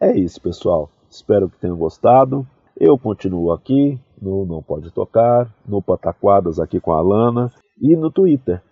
É 0.00 0.16
isso, 0.16 0.40
pessoal. 0.40 0.90
Espero 1.08 1.48
que 1.48 1.58
tenham 1.58 1.76
gostado. 1.76 2.46
Eu 2.76 2.98
continuo 2.98 3.52
aqui 3.52 3.98
no 4.20 4.44
Não 4.44 4.62
Pode 4.62 4.90
Tocar, 4.90 5.52
no 5.66 5.80
Pataquadas 5.80 6.58
aqui 6.58 6.80
com 6.80 6.92
a 6.92 6.98
Alana 6.98 7.52
e 7.80 7.96
no 7.96 8.10
Twitter, 8.10 8.62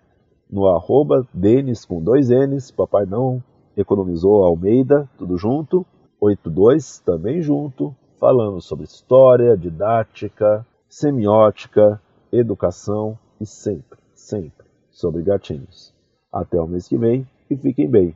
no 0.49 0.67
arroba 0.67 1.27
Denis 1.33 1.85
com 1.85 2.03
dois 2.03 2.29
N's, 2.29 2.71
papai 2.71 3.05
não 3.05 3.41
economizou 3.77 4.43
Almeida, 4.43 5.09
tudo 5.17 5.37
junto, 5.37 5.85
82 6.19 6.99
também 6.99 7.41
junto, 7.41 7.95
falando 8.19 8.61
sobre 8.61 8.85
história, 8.85 9.57
didática, 9.57 10.65
semiótica, 10.87 12.01
educação 12.31 13.17
e 13.39 13.45
sempre, 13.45 13.99
sempre 14.13 14.64
sobre 14.95 15.21
gatinhos. 15.21 15.93
Até 16.31 16.59
o 16.59 16.65
mês 16.65 16.87
que 16.87 16.97
vem 16.97 17.27
e 17.49 17.57
fiquem 17.57 17.87
bem. 17.87 18.15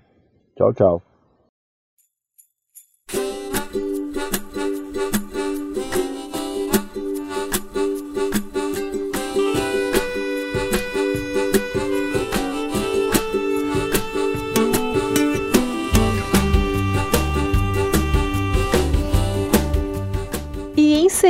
Tchau, 0.56 0.74
tchau. 0.74 1.04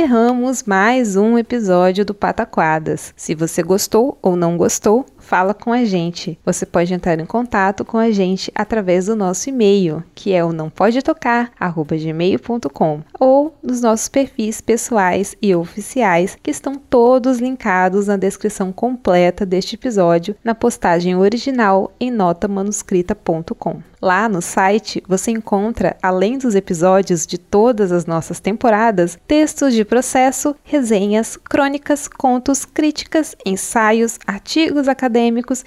encerramos 0.00 0.62
mais 0.62 1.14
um 1.14 1.36
episódio 1.36 2.04
do 2.04 2.14
Pataquadas. 2.14 3.12
Se 3.16 3.34
você 3.34 3.62
gostou 3.62 4.18
ou 4.22 4.34
não 4.34 4.56
gostou, 4.56 5.04
fala 5.30 5.54
com 5.54 5.72
a 5.72 5.84
gente. 5.84 6.36
Você 6.44 6.66
pode 6.66 6.92
entrar 6.92 7.20
em 7.20 7.24
contato 7.24 7.84
com 7.84 7.96
a 7.96 8.10
gente 8.10 8.50
através 8.52 9.06
do 9.06 9.14
nosso 9.14 9.48
e-mail, 9.48 10.02
que 10.12 10.32
é 10.32 10.44
o 10.44 10.52
não 10.52 10.68
pode 10.68 11.00
tocar 11.02 11.52
gmail.com, 11.88 13.00
ou 13.16 13.54
nos 13.62 13.80
nossos 13.80 14.08
perfis 14.08 14.60
pessoais 14.60 15.36
e 15.40 15.54
oficiais, 15.54 16.36
que 16.42 16.50
estão 16.50 16.74
todos 16.74 17.38
linkados 17.38 18.08
na 18.08 18.16
descrição 18.16 18.72
completa 18.72 19.46
deste 19.46 19.76
episódio, 19.76 20.34
na 20.42 20.52
postagem 20.52 21.14
original 21.14 21.92
em 22.00 22.10
notamanuscrita.com. 22.10 23.82
Lá 24.02 24.30
no 24.30 24.40
site 24.40 25.02
você 25.06 25.30
encontra, 25.30 25.94
além 26.02 26.38
dos 26.38 26.54
episódios 26.54 27.26
de 27.26 27.36
todas 27.36 27.92
as 27.92 28.06
nossas 28.06 28.40
temporadas, 28.40 29.18
textos 29.28 29.74
de 29.74 29.84
processo, 29.84 30.56
resenhas, 30.64 31.36
crônicas, 31.36 32.08
contos, 32.08 32.64
críticas, 32.64 33.36
ensaios, 33.44 34.18
artigos 34.26 34.88
acadêmicos 34.88 35.19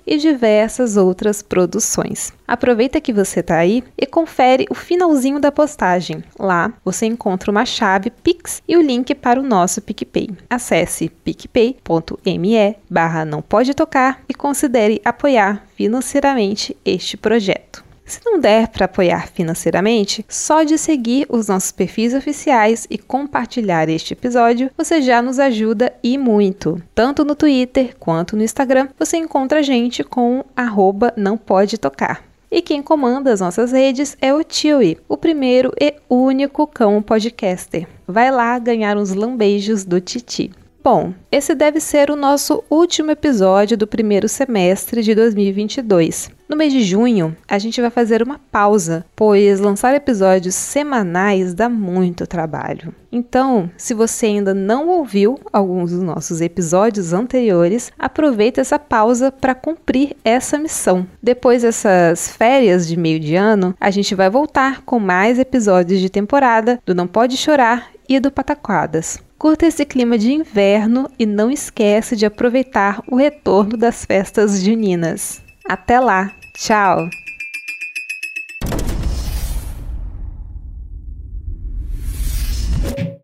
e 0.05 0.17
diversas 0.17 0.97
outras 0.97 1.41
produções. 1.41 2.33
Aproveita 2.47 2.99
que 2.99 3.13
você 3.13 3.39
está 3.39 3.57
aí 3.57 3.83
e 3.97 4.05
confere 4.05 4.65
o 4.69 4.75
finalzinho 4.75 5.39
da 5.39 5.51
postagem. 5.51 6.23
Lá 6.39 6.73
você 6.83 7.05
encontra 7.05 7.51
uma 7.51 7.65
chave 7.65 8.09
Pix 8.09 8.61
e 8.67 8.75
o 8.75 8.81
link 8.81 9.13
para 9.15 9.39
o 9.39 9.43
nosso 9.43 9.81
PicPay. 9.81 10.29
Acesse 10.49 11.09
picpay.me 11.09 12.75
barra 12.89 13.25
não 13.25 13.41
pode 13.41 13.73
tocar 13.73 14.21
e 14.27 14.33
considere 14.33 15.01
apoiar 15.03 15.65
financeiramente 15.75 16.75
este 16.85 17.17
projeto. 17.17 17.92
Se 18.05 18.19
não 18.25 18.39
der 18.39 18.67
para 18.67 18.85
apoiar 18.85 19.27
financeiramente, 19.29 20.25
só 20.27 20.63
de 20.63 20.77
seguir 20.77 21.25
os 21.29 21.47
nossos 21.47 21.71
perfis 21.71 22.13
oficiais 22.13 22.85
e 22.89 22.97
compartilhar 22.97 23.87
este 23.89 24.13
episódio, 24.13 24.69
você 24.77 25.01
já 25.01 25.21
nos 25.21 25.39
ajuda 25.39 25.93
e 26.03 26.17
muito. 26.17 26.81
Tanto 26.93 27.23
no 27.23 27.35
Twitter 27.35 27.95
quanto 27.97 28.35
no 28.35 28.43
Instagram, 28.43 28.89
você 28.99 29.17
encontra 29.17 29.59
a 29.59 29.63
gente 29.63 30.03
com 30.03 30.43
arroba 30.55 31.13
não 31.15 31.37
pode 31.37 31.77
tocar. 31.77 32.23
E 32.51 32.61
quem 32.61 32.83
comanda 32.83 33.33
as 33.33 33.39
nossas 33.39 33.71
redes 33.71 34.15
é 34.21 34.31
o 34.31 34.43
Chewie, 34.47 34.99
o 35.09 35.17
primeiro 35.17 35.73
e 35.81 35.95
único 36.07 36.67
cão 36.67 37.01
podcaster. 37.01 37.87
Vai 38.07 38.29
lá 38.29 38.59
ganhar 38.59 38.95
uns 38.95 39.11
lambejos 39.11 39.83
do 39.83 39.99
Titi. 39.99 40.51
Bom, 40.83 41.13
esse 41.31 41.55
deve 41.55 41.79
ser 41.79 42.11
o 42.11 42.15
nosso 42.15 42.61
último 42.69 43.09
episódio 43.09 43.77
do 43.77 43.87
primeiro 43.87 44.27
semestre 44.27 45.01
de 45.01 45.15
2022. 45.15 46.29
No 46.49 46.57
mês 46.57 46.73
de 46.73 46.83
junho, 46.83 47.33
a 47.47 47.57
gente 47.57 47.79
vai 47.79 47.89
fazer 47.89 48.21
uma 48.21 48.37
pausa, 48.51 49.05
pois 49.15 49.61
lançar 49.61 49.95
episódios 49.95 50.55
semanais 50.55 51.53
dá 51.53 51.69
muito 51.69 52.27
trabalho. 52.27 52.93
Então, 53.09 53.71
se 53.77 53.93
você 53.93 54.25
ainda 54.25 54.53
não 54.53 54.89
ouviu 54.89 55.39
alguns 55.53 55.91
dos 55.91 56.03
nossos 56.03 56.41
episódios 56.41 57.13
anteriores, 57.13 57.89
aproveita 57.97 58.59
essa 58.59 58.77
pausa 58.77 59.31
para 59.31 59.55
cumprir 59.55 60.17
essa 60.21 60.59
missão. 60.59 61.07
Depois 61.21 61.61
dessas 61.61 62.27
férias 62.27 62.85
de 62.85 62.97
meio 62.97 63.21
de 63.21 63.35
ano, 63.35 63.73
a 63.79 63.89
gente 63.89 64.13
vai 64.13 64.29
voltar 64.29 64.81
com 64.81 64.99
mais 64.99 65.39
episódios 65.39 66.01
de 66.01 66.09
temporada 66.09 66.77
do 66.85 66.93
Não 66.93 67.07
Pode 67.07 67.37
Chorar 67.37 67.89
e 68.09 68.19
do 68.19 68.29
Pataquadas. 68.29 69.23
Curta 69.43 69.65
esse 69.65 69.83
clima 69.83 70.17
de 70.17 70.31
inverno 70.31 71.11
e 71.19 71.25
não 71.25 71.51
esquece 71.51 72.15
de 72.15 72.25
aproveitar 72.25 73.03
o 73.05 73.17
retorno 73.17 73.75
das 73.75 74.05
festas 74.05 74.63
juninas. 74.63 75.41
Até 75.67 75.99
lá! 75.99 76.31
Tchau! 76.53 77.09